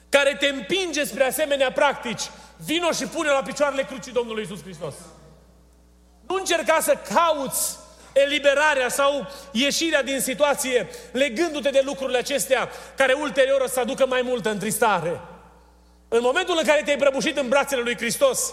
care 0.08 0.36
te 0.38 0.46
împinge 0.46 1.04
spre 1.04 1.24
asemenea 1.24 1.72
practici, 1.72 2.22
vino 2.64 2.92
și 2.92 3.06
pune 3.06 3.28
la 3.28 3.42
picioarele 3.42 3.82
crucii 3.82 4.12
Domnului 4.12 4.42
Iisus 4.42 4.62
Hristos. 4.62 4.94
Nu 6.28 6.34
încerca 6.34 6.78
să 6.80 6.98
cauți 7.14 7.76
eliberarea 8.12 8.88
sau 8.88 9.26
ieșirea 9.50 10.02
din 10.02 10.20
situație 10.20 10.88
legându-te 11.12 11.70
de 11.70 11.82
lucrurile 11.84 12.18
acestea 12.18 12.70
care 12.96 13.12
ulterior 13.12 13.60
o 13.60 13.68
să 13.68 13.80
aducă 13.80 14.06
mai 14.06 14.22
multă 14.22 14.50
întristare. 14.50 15.20
În 16.08 16.20
momentul 16.22 16.56
în 16.58 16.66
care 16.66 16.82
te-ai 16.84 16.96
prăbușit 16.96 17.38
în 17.38 17.48
brațele 17.48 17.80
lui 17.80 17.96
Hristos, 17.96 18.52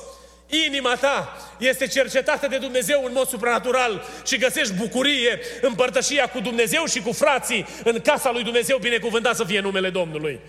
inima 0.68 0.96
ta 0.96 1.38
este 1.58 1.88
cercetată 1.88 2.48
de 2.48 2.58
Dumnezeu 2.58 3.04
în 3.06 3.12
mod 3.14 3.28
supranatural 3.28 4.06
și 4.26 4.38
găsești 4.38 4.74
bucurie, 4.74 5.40
împărtășia 5.62 6.30
cu 6.30 6.40
Dumnezeu 6.40 6.86
și 6.86 7.02
cu 7.02 7.12
frații 7.12 7.68
în 7.84 8.02
casa 8.02 8.32
lui 8.32 8.44
Dumnezeu, 8.44 8.78
binecuvântat 8.78 9.36
să 9.36 9.44
fie 9.44 9.60
numele 9.60 9.90
Domnului. 9.90 10.40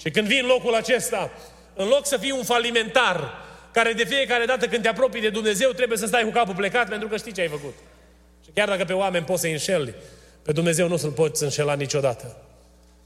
Și 0.00 0.10
când 0.10 0.26
vii 0.26 0.40
în 0.40 0.46
locul 0.46 0.74
acesta, 0.74 1.30
în 1.74 1.88
loc 1.88 2.06
să 2.06 2.16
fii 2.16 2.30
un 2.30 2.44
falimentar, 2.44 3.48
care 3.72 3.92
de 3.92 4.04
fiecare 4.04 4.44
dată 4.44 4.66
când 4.66 4.82
te 4.82 4.88
apropii 4.88 5.20
de 5.20 5.28
Dumnezeu 5.28 5.70
trebuie 5.70 5.98
să 5.98 6.06
stai 6.06 6.22
cu 6.22 6.30
capul 6.30 6.54
plecat 6.54 6.88
pentru 6.88 7.08
că 7.08 7.16
știi 7.16 7.32
ce 7.32 7.40
ai 7.40 7.48
făcut. 7.48 7.74
Și 8.44 8.50
chiar 8.54 8.68
dacă 8.68 8.84
pe 8.84 8.92
oameni 8.92 9.24
poți 9.24 9.40
să-i 9.40 9.52
înșeli, 9.52 9.94
pe 10.42 10.52
Dumnezeu 10.52 10.88
nu 10.88 10.96
să-L 10.96 11.10
poți 11.10 11.42
înșela 11.42 11.74
niciodată. 11.74 12.36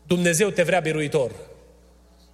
Dumnezeu 0.07 0.51
te 0.51 0.63
vrea 0.63 0.81
biruitor. 0.81 1.31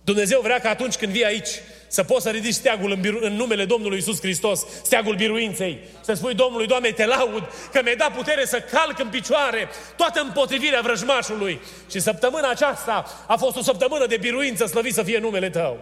Dumnezeu 0.04 0.40
vrea 0.40 0.58
că 0.58 0.68
atunci 0.68 0.96
când 0.96 1.12
vii 1.12 1.24
aici 1.24 1.48
să 1.86 2.02
poți 2.02 2.22
să 2.22 2.30
ridici 2.30 2.54
steagul 2.54 2.90
în, 2.90 3.00
biru- 3.00 3.18
în 3.22 3.32
numele 3.32 3.64
Domnului 3.64 3.98
Isus 3.98 4.20
Hristos, 4.20 4.66
steagul 4.82 5.14
biruinței, 5.14 5.78
să 6.00 6.12
spui 6.12 6.34
Domnului, 6.34 6.66
Doamne, 6.66 6.90
te 6.90 7.06
laud 7.06 7.48
că 7.72 7.80
mi-ai 7.82 7.96
dat 7.96 8.16
putere 8.16 8.44
să 8.44 8.60
calc 8.60 8.98
în 8.98 9.08
picioare 9.08 9.68
toată 9.96 10.20
împotrivirea 10.20 10.80
vrăjmașului. 10.80 11.60
Și 11.90 12.00
săptămâna 12.00 12.50
aceasta 12.50 13.24
a 13.26 13.36
fost 13.36 13.56
o 13.56 13.62
săptămână 13.62 14.06
de 14.06 14.16
biruință, 14.16 14.66
slăvit 14.66 14.94
să 14.94 15.02
fie 15.02 15.18
numele 15.18 15.50
Tău. 15.50 15.78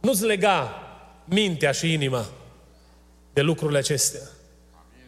Nu-ți 0.00 0.24
lega 0.24 0.83
mintea 1.24 1.72
și 1.72 1.92
inima 1.92 2.26
de 3.32 3.40
lucrurile 3.40 3.78
acestea. 3.78 4.20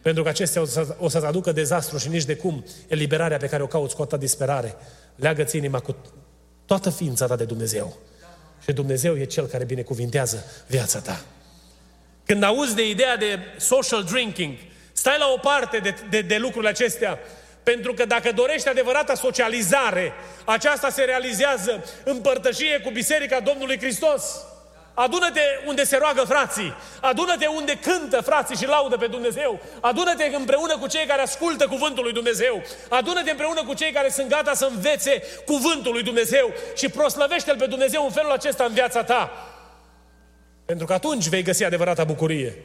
Pentru 0.01 0.23
că 0.23 0.29
acestea 0.29 0.61
o, 0.61 0.65
să, 0.65 0.95
o 0.99 1.09
să-ți 1.09 1.25
aducă 1.25 1.51
dezastru 1.51 1.97
și 1.97 2.09
nici 2.09 2.23
de 2.23 2.35
cum 2.35 2.65
eliberarea 2.87 3.37
pe 3.37 3.47
care 3.47 3.63
o 3.63 3.67
cauți 3.67 3.95
cu 3.95 4.01
atâta 4.01 4.17
disperare. 4.17 4.75
Leagă-ți 5.15 5.57
inima 5.57 5.79
cu 5.79 5.95
toată 6.65 6.89
ființa 6.89 7.25
ta 7.25 7.35
de 7.35 7.43
Dumnezeu. 7.43 7.97
Și 8.63 8.71
Dumnezeu 8.71 9.17
e 9.17 9.25
Cel 9.25 9.45
care 9.45 9.63
binecuvintează 9.63 10.43
viața 10.67 10.99
ta. 10.99 11.21
Când 12.25 12.43
auzi 12.43 12.75
de 12.75 12.89
ideea 12.89 13.17
de 13.17 13.39
social 13.57 14.03
drinking, 14.03 14.57
stai 14.91 15.15
la 15.19 15.27
o 15.35 15.37
parte 15.37 15.77
de, 15.77 15.95
de, 16.09 16.21
de 16.21 16.37
lucrurile 16.37 16.69
acestea, 16.69 17.19
pentru 17.63 17.93
că 17.93 18.05
dacă 18.05 18.31
dorești 18.31 18.69
adevărata 18.69 19.15
socializare, 19.15 20.13
aceasta 20.45 20.89
se 20.89 21.03
realizează 21.03 21.83
în 22.03 22.17
părtășie 22.17 22.79
cu 22.79 22.89
Biserica 22.89 23.39
Domnului 23.39 23.77
Hristos. 23.77 24.23
Adună-te 24.99 25.41
unde 25.65 25.83
se 25.83 25.97
roagă 25.97 26.23
frații. 26.23 26.73
Adună-te 27.01 27.45
unde 27.45 27.79
cântă 27.81 28.21
frații 28.21 28.55
și 28.55 28.67
laudă 28.67 28.97
pe 28.97 29.07
Dumnezeu. 29.07 29.59
Adună-te 29.79 30.35
împreună 30.35 30.77
cu 30.77 30.87
cei 30.87 31.05
care 31.05 31.21
ascultă 31.21 31.67
cuvântul 31.67 32.03
lui 32.03 32.13
Dumnezeu. 32.13 32.63
Adună-te 32.89 33.31
împreună 33.31 33.63
cu 33.63 33.73
cei 33.73 33.91
care 33.91 34.09
sunt 34.09 34.29
gata 34.29 34.53
să 34.53 34.65
învețe 34.65 35.23
cuvântul 35.45 35.91
lui 35.91 36.03
Dumnezeu 36.03 36.53
și 36.75 36.89
proslăvește-L 36.89 37.57
pe 37.57 37.65
Dumnezeu 37.65 38.03
în 38.03 38.11
felul 38.11 38.31
acesta 38.31 38.63
în 38.63 38.73
viața 38.73 39.03
ta. 39.03 39.31
Pentru 40.65 40.85
că 40.85 40.93
atunci 40.93 41.27
vei 41.27 41.43
găsi 41.43 41.63
adevărata 41.63 42.03
bucurie. 42.03 42.55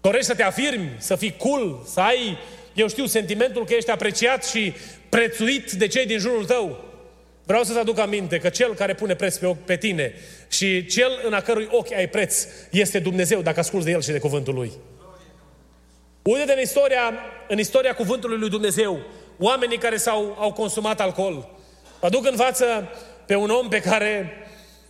Dorești 0.00 0.26
să 0.26 0.34
te 0.34 0.42
afirmi, 0.42 0.96
să 0.98 1.16
fii 1.16 1.36
cool, 1.36 1.82
să 1.86 2.00
ai, 2.00 2.38
eu 2.74 2.88
știu, 2.88 3.06
sentimentul 3.06 3.64
că 3.64 3.74
ești 3.74 3.90
apreciat 3.90 4.44
și 4.44 4.74
prețuit 5.08 5.72
de 5.72 5.86
cei 5.86 6.06
din 6.06 6.18
jurul 6.18 6.44
tău. 6.46 6.87
Vreau 7.48 7.62
să-ți 7.62 7.78
aduc 7.78 7.98
aminte 7.98 8.38
că 8.38 8.48
cel 8.48 8.74
care 8.74 8.94
pune 8.94 9.14
preț 9.14 9.36
pe, 9.36 9.56
pe 9.64 9.76
tine 9.76 10.14
și 10.48 10.86
cel 10.86 11.20
în 11.26 11.32
a 11.32 11.40
cărui 11.40 11.68
ochi 11.70 11.92
ai 11.92 12.08
preț 12.08 12.46
este 12.70 12.98
Dumnezeu, 12.98 13.42
dacă 13.42 13.60
asculți 13.60 13.86
de 13.86 13.92
El 13.92 14.02
și 14.02 14.10
de 14.10 14.18
cuvântul 14.18 14.54
Lui. 14.54 14.72
Uite 16.22 16.52
în 16.52 16.60
istoria, 16.60 17.14
în 17.48 17.58
istoria 17.58 17.94
cuvântului 17.94 18.38
lui 18.38 18.48
Dumnezeu, 18.48 19.00
oamenii 19.38 19.78
care 19.78 19.96
s-au 19.96 20.36
au 20.38 20.52
consumat 20.52 21.00
alcool. 21.00 21.48
Aduc 22.00 22.26
în 22.26 22.36
față 22.36 22.88
pe 23.26 23.34
un 23.34 23.50
om 23.50 23.68
pe 23.68 23.80
care 23.80 24.32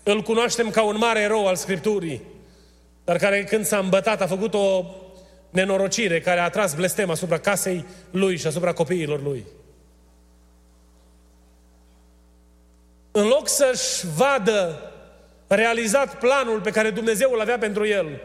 îl 0.03 0.23
cunoaștem 0.23 0.71
ca 0.71 0.83
un 0.83 0.97
mare 0.97 1.21
erou 1.21 1.47
al 1.47 1.57
Scripturii, 1.57 2.23
dar 3.05 3.17
care 3.17 3.45
când 3.45 3.65
s-a 3.65 3.79
îmbătat 3.79 4.21
a 4.21 4.27
făcut 4.27 4.55
o 4.55 4.85
nenorocire 5.51 6.21
care 6.21 6.41
a 6.41 6.45
atras 6.45 6.75
blestem 6.75 7.11
asupra 7.11 7.39
casei 7.39 7.85
lui 8.11 8.37
și 8.37 8.47
asupra 8.47 8.73
copiilor 8.73 9.23
lui. 9.23 9.45
În 13.11 13.27
loc 13.27 13.49
să-și 13.49 14.07
vadă 14.17 14.93
realizat 15.47 16.19
planul 16.19 16.61
pe 16.61 16.71
care 16.71 16.91
Dumnezeu 16.91 17.33
îl 17.33 17.41
avea 17.41 17.59
pentru 17.59 17.87
el, 17.87 18.21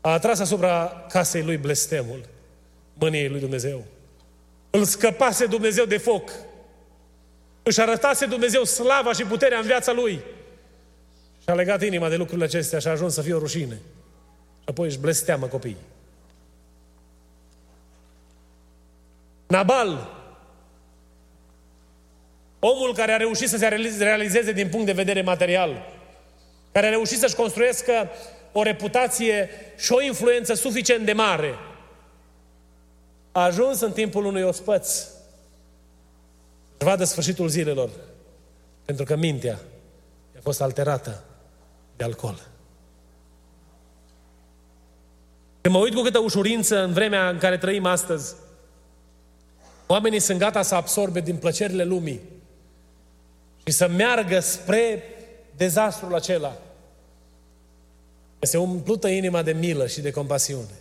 a 0.00 0.12
atras 0.12 0.38
asupra 0.38 1.04
casei 1.08 1.42
lui 1.42 1.56
blestemul 1.56 2.20
mâniei 2.94 3.28
lui 3.28 3.40
Dumnezeu. 3.40 3.84
Îl 4.70 4.84
scăpase 4.84 5.46
Dumnezeu 5.46 5.84
de 5.84 5.96
foc. 5.96 6.30
Își 7.62 7.80
arătase 7.80 8.26
Dumnezeu 8.26 8.64
slava 8.64 9.12
și 9.12 9.24
puterea 9.24 9.58
în 9.58 9.66
viața 9.66 9.92
lui. 9.92 10.20
Și 11.42 11.48
a 11.50 11.54
legat 11.54 11.82
inima 11.82 12.08
de 12.08 12.16
lucrurile 12.16 12.44
acestea 12.44 12.78
și 12.78 12.86
a 12.86 12.90
ajuns 12.90 13.14
să 13.14 13.22
fie 13.22 13.34
o 13.34 13.38
rușine. 13.38 13.74
Și 14.58 14.64
apoi 14.64 14.86
își 14.86 14.98
blesteamă 14.98 15.46
copiii. 15.46 15.76
Nabal 19.46 20.13
Omul 22.66 22.94
care 22.94 23.12
a 23.12 23.16
reușit 23.16 23.48
să 23.48 23.56
se 23.56 23.68
realizeze 23.98 24.52
din 24.52 24.68
punct 24.68 24.86
de 24.86 24.92
vedere 24.92 25.22
material, 25.22 25.86
care 26.72 26.86
a 26.86 26.90
reușit 26.90 27.18
să-și 27.18 27.34
construiască 27.34 28.10
o 28.52 28.62
reputație 28.62 29.48
și 29.76 29.92
o 29.92 30.02
influență 30.02 30.54
suficient 30.54 31.04
de 31.04 31.12
mare, 31.12 31.54
a 33.32 33.42
ajuns 33.42 33.80
în 33.80 33.92
timpul 33.92 34.24
unui 34.24 34.42
ospăț 34.42 34.88
să 36.76 36.84
vadă 36.84 37.04
sfârșitul 37.04 37.48
zilelor, 37.48 37.90
pentru 38.84 39.04
că 39.04 39.16
mintea 39.16 39.58
a 40.36 40.40
fost 40.42 40.60
alterată 40.60 41.24
de 41.96 42.04
alcool. 42.04 42.40
Când 45.60 45.74
mă 45.74 45.80
uit 45.80 45.94
cu 45.94 46.02
câtă 46.02 46.18
ușurință 46.18 46.82
în 46.82 46.92
vremea 46.92 47.28
în 47.28 47.38
care 47.38 47.58
trăim 47.58 47.86
astăzi, 47.86 48.34
oamenii 49.86 50.20
sunt 50.20 50.38
gata 50.38 50.62
să 50.62 50.74
absorbe 50.74 51.20
din 51.20 51.36
plăcerile 51.36 51.84
lumii 51.84 52.32
și 53.64 53.72
să 53.72 53.88
meargă 53.88 54.40
spre 54.40 55.02
dezastrul 55.56 56.14
acela. 56.14 56.58
Se 58.40 58.56
umplută 58.56 59.08
inima 59.08 59.42
de 59.42 59.52
milă 59.52 59.86
și 59.86 60.00
de 60.00 60.10
compasiune. 60.10 60.78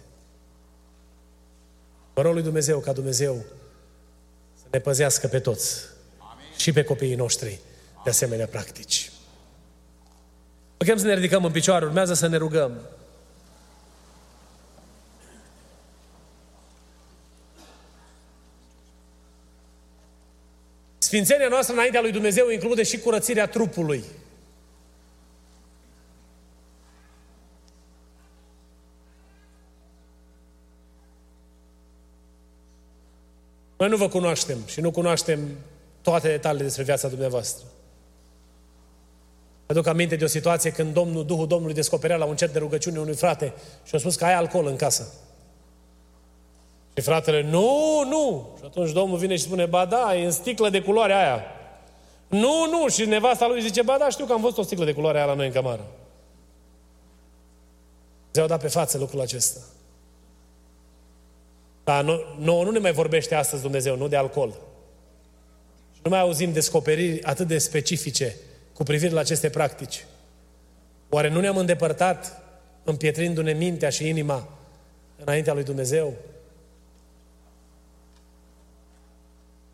Mă 2.16 2.22
rog 2.22 2.34
lui 2.34 2.44
Dumnezeu 2.44 2.80
ca 2.80 2.94
Dumnezeu 2.94 3.44
să 4.54 4.64
ne 4.72 4.80
păzească 4.80 5.28
pe 5.28 5.40
toți 5.40 5.80
Amin. 6.18 6.58
și 6.58 6.72
pe 6.72 6.84
copiii 6.84 7.16
noștri 7.16 7.60
de 8.04 8.10
asemenea 8.10 8.48
practici. 8.48 9.12
Putem 10.78 10.98
să 10.98 11.06
ne 11.06 11.14
ridicăm 11.14 11.46
în 11.46 11.52
picioare, 11.52 11.86
urmează 11.86 12.14
să 12.14 12.28
ne 12.28 12.38
rugăm. 12.38 12.82
Sfințenia 21.14 21.48
noastră 21.48 21.74
înaintea 21.74 22.02
lui 22.02 22.12
Dumnezeu 22.12 22.50
include 22.50 22.84
și 22.84 23.00
curățirea 23.00 23.48
trupului. 23.48 24.04
Noi 33.78 33.90
nu 33.90 33.98
vă 33.98 34.08
cunoaștem 34.08 34.58
și 34.66 34.82
nu 34.82 34.92
cunoaștem 34.92 35.40
toate 36.02 36.28
detaliile 36.28 36.64
despre 36.64 36.84
viața 36.84 37.08
dumneavoastră. 37.08 37.66
Aduc 39.66 39.88
aminte 39.88 40.16
de 40.16 40.24
o 40.24 40.28
situație 40.28 40.72
când 40.72 40.94
Domnul, 40.94 41.26
Duhul 41.26 41.48
Domnului 41.48 41.74
descoperea 41.74 42.18
la 42.18 42.26
un 42.26 42.36
cer 42.36 42.50
de 42.50 42.60
rugăciune 42.60 43.00
unui 43.00 43.16
frate 43.16 43.54
și 43.84 43.96
a 43.96 43.98
spus 43.98 44.16
că 44.16 44.26
ai 44.26 44.34
alcool 44.34 44.68
în 44.68 44.76
casă. 44.76 45.14
Și 46.96 47.04
fratele, 47.04 47.42
nu, 47.42 48.04
nu. 48.10 48.50
Și 48.58 48.64
atunci 48.66 48.92
Domnul 48.92 49.18
vine 49.18 49.36
și 49.36 49.44
spune, 49.44 49.66
ba 49.66 49.86
da, 49.86 50.16
e 50.16 50.26
în 50.26 50.32
sticlă 50.32 50.70
de 50.70 50.82
culoare 50.82 51.14
aia. 51.14 51.44
Nu, 52.28 52.66
nu. 52.72 52.88
Și 52.88 53.06
nevasta 53.06 53.48
lui 53.48 53.62
zice, 53.62 53.82
ba 53.82 53.98
da, 53.98 54.10
știu 54.10 54.26
că 54.26 54.34
am 54.34 54.42
văzut 54.42 54.58
o 54.58 54.64
sticlă 54.64 54.86
de 54.86 54.94
culoare 54.94 55.18
aia 55.18 55.28
la 55.28 55.34
noi 55.34 55.46
în 55.46 55.52
cameră. 55.52 55.86
Dumnezeu 58.32 58.44
a 58.44 58.48
dat 58.48 58.62
pe 58.62 58.68
față 58.68 58.98
lucrul 58.98 59.22
acesta. 59.22 59.60
Dar 61.84 62.04
nu, 62.04 62.20
nu, 62.40 62.64
nu 62.64 62.72
ne 62.72 62.80
mai 62.80 62.92
vorbește 62.92 63.36
astăzi 63.36 63.62
Dumnezeu, 63.62 63.96
nu 63.96 64.08
de 64.08 64.16
alcool. 64.16 64.50
Și 65.94 66.00
nu 66.04 66.10
mai 66.10 66.20
auzim 66.20 66.54
descoperiri 66.54 67.24
atât 67.24 67.48
de 67.48 67.58
specifice 67.58 68.36
cu 68.74 68.84
privire 68.84 69.14
la 69.14 69.20
aceste 69.20 69.50
practici. 69.50 70.06
Oare 71.10 71.30
nu 71.30 71.40
ne-am 71.40 71.58
îndepărtat 71.58 72.42
împietrindu-ne 72.84 73.54
mintea 73.54 73.90
și 73.90 74.08
inima 74.08 74.48
înaintea 75.16 75.54
lui 75.54 75.64
Dumnezeu? 75.64 76.14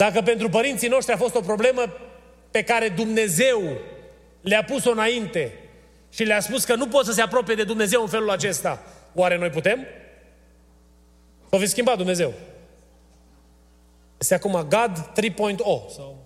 Dacă 0.06 0.22
pentru 0.22 0.50
părinții 0.50 0.88
noștri 0.88 1.14
a 1.14 1.18
fost 1.18 1.36
o 1.36 1.42
problemă 1.42 1.94
pe 2.52 2.64
care 2.64 2.90
Dumnezeu 2.90 3.78
le-a 4.42 4.64
pus-o 4.64 4.92
înainte 4.92 5.54
și 6.10 6.24
le-a 6.24 6.40
spus 6.40 6.64
că 6.64 6.76
nu 6.76 6.88
pot 6.88 7.06
să 7.06 7.12
se 7.12 7.22
apropie 7.22 7.56
de 7.56 7.64
Dumnezeu 7.64 8.02
în 8.02 8.08
felul 8.08 8.30
acesta, 8.30 8.84
oare 9.14 9.38
noi 9.38 9.50
putem? 9.50 9.86
S-o 11.50 11.58
fi 11.58 11.66
schimbat 11.66 11.98
Dumnezeu. 11.98 12.34
Este 14.18 14.34
acum 14.34 14.52
God 14.52 15.12
3.0 15.46 15.58
sau 15.96 16.26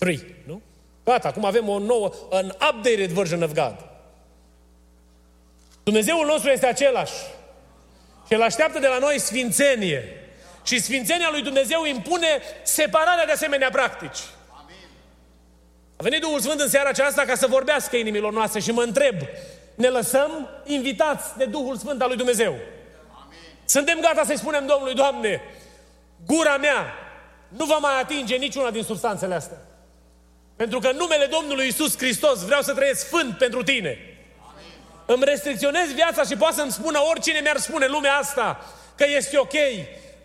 5.3, 0.00 0.18
nu? 0.46 0.62
Gata, 1.04 1.28
acum 1.28 1.44
avem 1.44 1.68
o 1.68 1.78
nouă, 1.78 2.12
an 2.30 2.46
updated 2.46 3.10
version 3.10 3.42
of 3.42 3.52
God. 3.52 3.76
Dumnezeul 5.82 6.26
nostru 6.26 6.50
este 6.50 6.66
același. 6.66 7.14
Și 8.26 8.32
El 8.32 8.42
așteaptă 8.42 8.78
de 8.78 8.86
la 8.86 8.98
noi 8.98 9.18
sfințenie. 9.18 10.20
Și 10.66 10.80
Sfințenia 10.80 11.28
lui 11.30 11.42
Dumnezeu 11.42 11.84
impune 11.84 12.42
separarea 12.62 13.26
de 13.26 13.32
asemenea 13.32 13.70
practici. 13.70 14.18
A 15.96 16.02
venit 16.02 16.20
Duhul 16.20 16.40
Sfânt 16.40 16.60
în 16.60 16.68
seara 16.68 16.88
aceasta 16.88 17.22
ca 17.22 17.34
să 17.34 17.46
vorbească 17.46 17.96
inimilor 17.96 18.32
noastre 18.32 18.60
și 18.60 18.70
mă 18.70 18.82
întreb, 18.82 19.14
ne 19.74 19.88
lăsăm 19.88 20.48
invitați 20.64 21.36
de 21.36 21.44
Duhul 21.44 21.76
Sfânt 21.76 22.02
al 22.02 22.08
lui 22.08 22.16
Dumnezeu? 22.16 22.50
Amin. 22.50 23.38
Suntem 23.64 24.00
gata 24.00 24.24
să-i 24.24 24.38
spunem 24.38 24.66
Domnului, 24.66 24.94
Doamne, 24.94 25.40
gura 26.26 26.56
mea 26.56 26.94
nu 27.48 27.64
va 27.64 27.76
mai 27.76 28.00
atinge 28.00 28.36
niciuna 28.36 28.70
din 28.70 28.82
substanțele 28.82 29.34
astea. 29.34 29.58
Pentru 30.56 30.78
că 30.78 30.88
în 30.88 30.96
numele 30.96 31.24
Domnului 31.26 31.66
Isus 31.66 31.96
Hristos 31.96 32.44
vreau 32.44 32.62
să 32.62 32.74
trăiesc 32.74 33.06
sfânt 33.06 33.38
pentru 33.38 33.62
Tine. 33.62 33.98
Amin. 34.38 34.72
Îmi 35.06 35.24
restricționez 35.24 35.92
viața 35.94 36.22
și 36.22 36.36
poate 36.36 36.54
să-mi 36.54 36.72
spună 36.72 36.98
oricine 37.10 37.40
mi-ar 37.42 37.56
spune 37.56 37.86
lumea 37.86 38.14
asta 38.14 38.74
că 38.96 39.04
este 39.16 39.38
ok, 39.38 39.54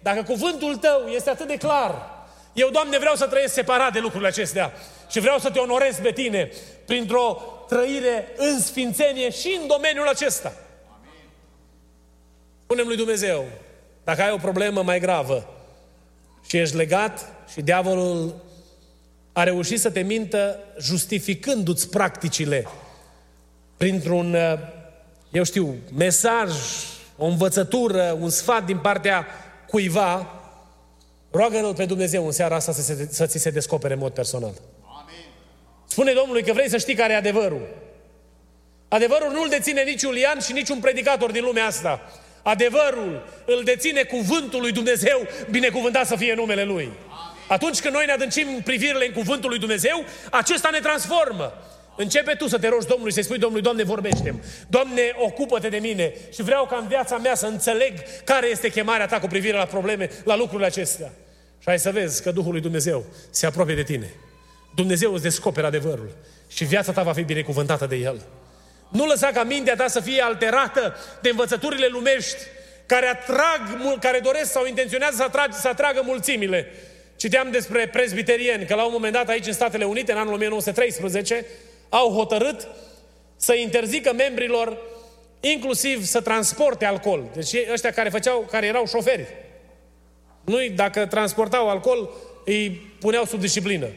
dacă 0.02 0.24
cuvântul 0.24 0.76
tău 0.76 1.08
este 1.08 1.30
atât 1.30 1.48
de 1.48 1.58
clar, 1.58 2.10
eu, 2.54 2.70
Doamne, 2.70 2.98
vreau 2.98 3.16
să 3.16 3.28
trăiesc 3.28 3.54
separat 3.54 3.94
de 3.94 4.00
lucrurile 4.00 4.28
acestea 4.28 4.74
și 5.10 5.20
vreau 5.20 5.40
să 5.40 5.50
te 5.50 5.60
onorez 5.60 5.96
pe 6.02 6.12
tine 6.12 6.52
printr-o 6.86 7.42
trăire 7.68 8.28
în 8.38 8.60
sfințenie 8.60 9.30
și 9.30 9.58
în 9.62 9.68
domeniul 9.68 10.08
acesta. 10.08 10.54
Amin. 10.98 11.30
Spunem 12.64 12.88
lui 12.88 12.96
Dumnezeu, 12.96 13.46
dacă 14.04 14.22
ai 14.22 14.32
o 14.32 14.38
problemă 14.38 14.84
mai 14.84 15.00
gravă 15.00 15.54
și 16.48 16.58
ești 16.58 16.76
legat 16.76 17.30
și 17.52 17.62
diavolul 17.62 18.36
a 19.34 19.44
reușit 19.44 19.80
să 19.80 19.92
te 19.92 20.02
mintă 20.02 20.60
justificându-ți 20.80 21.90
practicile 21.90 22.68
printr-un, 23.78 24.34
uh, 24.34 24.60
eu 25.32 25.44
știu, 25.44 25.76
mesaj, 25.98 26.52
o 27.18 27.26
învățătură, 27.26 28.18
un 28.20 28.30
sfat 28.30 28.66
din 28.66 28.78
partea 28.78 29.26
cuiva, 29.72 30.42
roagă-L 31.32 31.74
pe 31.74 31.86
Dumnezeu 31.86 32.26
în 32.26 32.32
seara 32.32 32.56
asta 32.56 32.72
să, 32.72 32.82
se, 32.82 33.08
să 33.12 33.26
ți 33.26 33.38
se 33.38 33.50
descopere 33.50 33.94
în 33.94 34.00
mod 34.00 34.14
personal. 34.14 34.54
Amin. 35.02 35.26
Spune 35.88 36.14
Domnului 36.14 36.44
că 36.44 36.54
vrei 36.54 36.70
să 36.70 36.78
știi 36.78 36.96
care 36.96 37.14
e 37.14 37.16
adevărul. 37.16 37.68
Adevărul 38.88 39.32
nu-l 39.32 39.50
deține 39.50 39.82
nici 39.82 40.02
Iulian 40.02 40.40
și 40.40 40.52
nici 40.52 40.70
un 40.70 40.80
predicator 40.80 41.32
din 41.32 41.44
lumea 41.44 41.66
asta. 41.66 42.02
Adevărul 42.44 43.28
îl 43.46 43.62
deține 43.64 44.04
cuvântul 44.04 44.62
lui 44.62 44.72
Dumnezeu, 44.72 45.28
binecuvântat 45.50 46.08
să 46.08 46.16
fie 46.16 46.34
numele 46.34 46.64
Lui. 46.64 46.92
Atunci 47.48 47.80
când 47.80 47.94
noi 47.94 48.06
ne 48.06 48.12
adâncim 48.12 48.62
privirile 48.64 49.06
în 49.06 49.14
cuvântul 49.14 49.50
lui 49.50 49.60
Dumnezeu, 49.60 50.06
acesta 50.32 50.70
ne 50.72 50.80
transformă. 50.80 51.54
Începe 51.96 52.34
tu 52.34 52.48
să 52.48 52.60
te 52.60 52.68
rogi 52.68 52.88
Domnului, 52.88 53.14
să-i 53.14 53.24
spui 53.24 53.38
Domnului, 53.38 53.64
Doamne, 53.64 53.84
vorbește 53.84 54.36
Doamne, 54.68 55.02
ocupă-te 55.18 55.70
de 55.70 55.78
mine 55.78 56.14
și 56.34 56.42
vreau 56.42 56.66
ca 56.66 56.78
în 56.78 56.88
viața 56.88 57.18
mea 57.18 57.36
să 57.36 57.46
înțeleg 57.46 57.94
care 58.24 58.48
este 58.48 58.70
chemarea 58.70 59.06
ta 59.06 59.20
cu 59.20 59.28
privire 59.28 59.58
la 59.58 59.66
probleme, 59.66 60.10
la 60.24 60.36
lucrurile 60.36 60.68
acestea. 60.68 61.12
Și 61.60 61.70
ai 61.70 61.80
să 61.80 61.92
vezi 61.92 62.24
că 62.24 62.32
Duhul 62.32 62.52
lui 62.52 62.62
Dumnezeu 62.62 63.06
se 63.30 63.46
apropie 63.46 63.76
de 63.76 63.84
tine. 63.84 64.14
Dumnezeu 64.76 65.14
îți 65.14 65.24
descoperă 65.24 65.68
adevărul 65.68 66.16
și 66.48 66.64
viața 66.64 66.92
ta 66.92 67.04
va 67.04 67.14
fi 67.14 67.22
binecuvântată 67.22 67.86
de 67.86 67.96
El. 67.96 68.22
Nu 68.90 69.06
lăsa 69.06 69.28
ca 69.28 69.44
mintea 69.44 69.76
ta 69.76 69.88
să 69.88 70.00
fie 70.00 70.22
alterată 70.22 70.96
de 71.22 71.30
învățăturile 71.30 71.88
lumești 71.88 72.38
care 72.86 73.08
atrag, 73.08 73.98
care 74.00 74.20
doresc 74.20 74.52
sau 74.52 74.66
intenționează 74.66 75.16
să, 75.16 75.24
atrag, 75.24 75.54
să 75.54 75.68
atragă 75.68 76.02
mulțimile. 76.06 76.68
Citeam 77.16 77.52
despre 77.52 77.88
prezbiterieni 77.88 78.66
că 78.66 78.76
la 78.76 78.86
un 78.86 78.92
moment 78.92 79.14
dat 79.14 79.30
aici 79.30 79.48
în 79.48 79.54
Statele 79.54 79.86
Unite, 79.86 80.12
în 80.12 80.18
anul 80.18 80.34
1913, 80.34 81.46
au 81.92 82.12
hotărât 82.12 82.68
să 83.36 83.54
interzică 83.54 84.14
membrilor 84.14 84.78
inclusiv 85.40 86.04
să 86.04 86.22
transporte 86.22 86.86
alcool. 86.86 87.24
Deci 87.34 87.56
ăștia 87.72 87.92
care 87.92 88.10
făceau, 88.10 88.48
care 88.52 88.66
erau 88.66 88.86
șoferi. 88.86 89.28
Nu 90.46 90.58
dacă 90.76 91.06
transportau 91.06 91.70
alcool, 91.70 92.10
îi 92.46 92.70
puneau 93.00 93.26
sub 93.26 93.40
disciplină. 93.40 93.88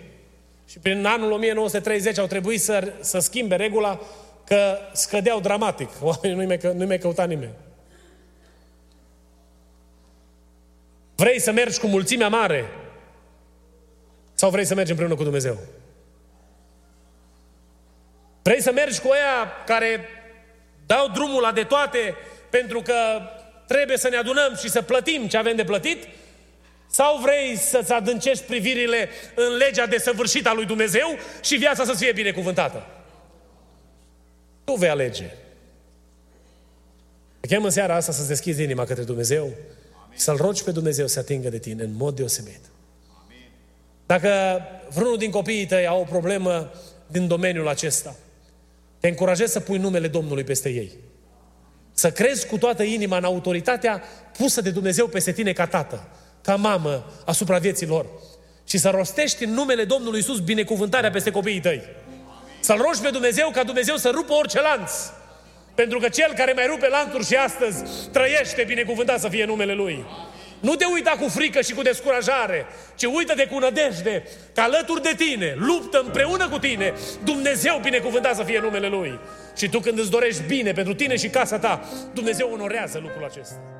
Și 0.68 0.78
prin 0.78 1.04
anul 1.06 1.30
1930 1.32 2.18
au 2.18 2.26
trebuit 2.26 2.60
să, 2.60 2.92
să 3.00 3.18
schimbe 3.18 3.56
regula 3.56 4.00
că 4.44 4.78
scădeau 4.92 5.40
dramatic. 5.40 5.88
Oamenii 6.02 6.36
nu-i 6.36 6.46
mai, 6.46 6.74
nu 6.74 6.86
mai 6.86 6.98
căuta 6.98 7.24
nimeni. 7.24 7.52
Vrei 11.14 11.40
să 11.40 11.52
mergi 11.52 11.80
cu 11.80 11.86
mulțimea 11.86 12.28
mare 12.28 12.64
sau 14.34 14.50
vrei 14.50 14.64
să 14.64 14.74
mergi 14.74 14.90
împreună 14.90 15.14
cu 15.14 15.22
Dumnezeu? 15.22 15.58
Vrei 18.44 18.62
să 18.62 18.72
mergi 18.72 19.00
cu 19.00 19.10
aia 19.10 19.50
care 19.66 20.08
dau 20.86 21.08
drumul 21.08 21.42
la 21.42 21.52
de 21.52 21.62
toate 21.62 22.14
pentru 22.50 22.82
că 22.82 22.94
trebuie 23.66 23.96
să 23.96 24.08
ne 24.08 24.16
adunăm 24.16 24.56
și 24.56 24.70
să 24.70 24.82
plătim 24.82 25.26
ce 25.28 25.36
avem 25.36 25.56
de 25.56 25.64
plătit? 25.64 26.08
Sau 26.90 27.18
vrei 27.18 27.56
să-ți 27.56 27.92
adâncești 27.92 28.44
privirile 28.44 29.08
în 29.34 29.56
legea 29.56 29.86
desăvârșită 29.86 30.48
a 30.48 30.52
lui 30.52 30.64
Dumnezeu 30.64 31.18
și 31.42 31.56
viața 31.56 31.84
să 31.84 31.94
fie 31.94 32.12
binecuvântată? 32.12 32.86
Tu 34.64 34.74
vei 34.74 34.88
alege. 34.88 35.30
Te 37.40 37.46
chem 37.46 37.64
în 37.64 37.70
seara 37.70 37.94
asta 37.94 38.12
să-ți 38.12 38.28
deschizi 38.28 38.62
inima 38.62 38.84
către 38.84 39.02
Dumnezeu 39.02 39.50
și 40.12 40.18
să-L 40.20 40.36
rogi 40.36 40.64
pe 40.64 40.70
Dumnezeu 40.70 41.06
să 41.06 41.18
atingă 41.18 41.48
de 41.48 41.58
tine 41.58 41.82
în 41.82 41.94
mod 41.96 42.16
deosebit. 42.16 42.60
Dacă 44.06 44.60
vreunul 44.88 45.18
din 45.18 45.30
copiii 45.30 45.66
tăi 45.66 45.86
au 45.86 46.00
o 46.00 46.04
problemă 46.04 46.72
din 47.06 47.26
domeniul 47.26 47.68
acesta, 47.68 48.16
te 49.04 49.10
încurajez 49.10 49.50
să 49.50 49.60
pui 49.60 49.78
numele 49.78 50.08
Domnului 50.08 50.44
peste 50.44 50.68
ei. 50.68 50.92
Să 51.92 52.10
crezi 52.10 52.46
cu 52.46 52.58
toată 52.58 52.82
inima 52.82 53.16
în 53.16 53.24
autoritatea 53.24 54.02
pusă 54.38 54.60
de 54.60 54.70
Dumnezeu 54.70 55.06
peste 55.06 55.32
tine 55.32 55.52
ca 55.52 55.66
tată, 55.66 56.08
ca 56.42 56.56
mamă 56.56 57.12
asupra 57.24 57.58
vieții 57.58 57.86
lor. 57.86 58.06
Și 58.68 58.78
să 58.78 58.90
rostești 58.90 59.44
în 59.44 59.52
numele 59.52 59.84
Domnului 59.84 60.18
Isus 60.18 60.40
binecuvântarea 60.40 61.10
peste 61.10 61.30
copiii 61.30 61.60
tăi. 61.60 61.82
Să-L 62.60 62.76
rogi 62.76 63.00
pe 63.00 63.10
Dumnezeu 63.10 63.50
ca 63.52 63.62
Dumnezeu 63.62 63.96
să 63.96 64.10
rupă 64.14 64.32
orice 64.32 64.60
lanț. 64.60 64.90
Pentru 65.74 65.98
că 65.98 66.08
cel 66.08 66.32
care 66.36 66.52
mai 66.52 66.66
rupe 66.66 66.88
lanțuri 66.88 67.26
și 67.26 67.34
astăzi 67.34 67.82
trăiește 68.12 68.64
binecuvântat 68.66 69.20
să 69.20 69.28
fie 69.28 69.44
numele 69.44 69.74
Lui. 69.74 70.04
Nu 70.64 70.74
te 70.74 70.84
uita 70.84 71.10
cu 71.20 71.28
frică 71.28 71.60
și 71.60 71.74
cu 71.74 71.82
descurajare, 71.82 72.66
ci 72.94 73.04
uită-te 73.04 73.46
cu 73.46 73.58
nădejde 73.58 74.22
că 74.54 74.60
alături 74.60 75.02
de 75.02 75.14
tine, 75.16 75.54
luptă 75.58 76.02
împreună 76.04 76.48
cu 76.48 76.58
tine, 76.58 76.94
Dumnezeu 77.24 77.80
binecuvântat 77.82 78.36
să 78.36 78.42
fie 78.42 78.60
numele 78.60 78.88
Lui. 78.88 79.18
Și 79.56 79.68
tu 79.68 79.80
când 79.80 79.98
îți 79.98 80.10
dorești 80.10 80.42
bine 80.46 80.72
pentru 80.72 80.94
tine 80.94 81.16
și 81.16 81.28
casa 81.28 81.58
ta, 81.58 81.88
Dumnezeu 82.14 82.50
onorează 82.52 82.98
lucrul 83.02 83.24
acesta. 83.24 83.73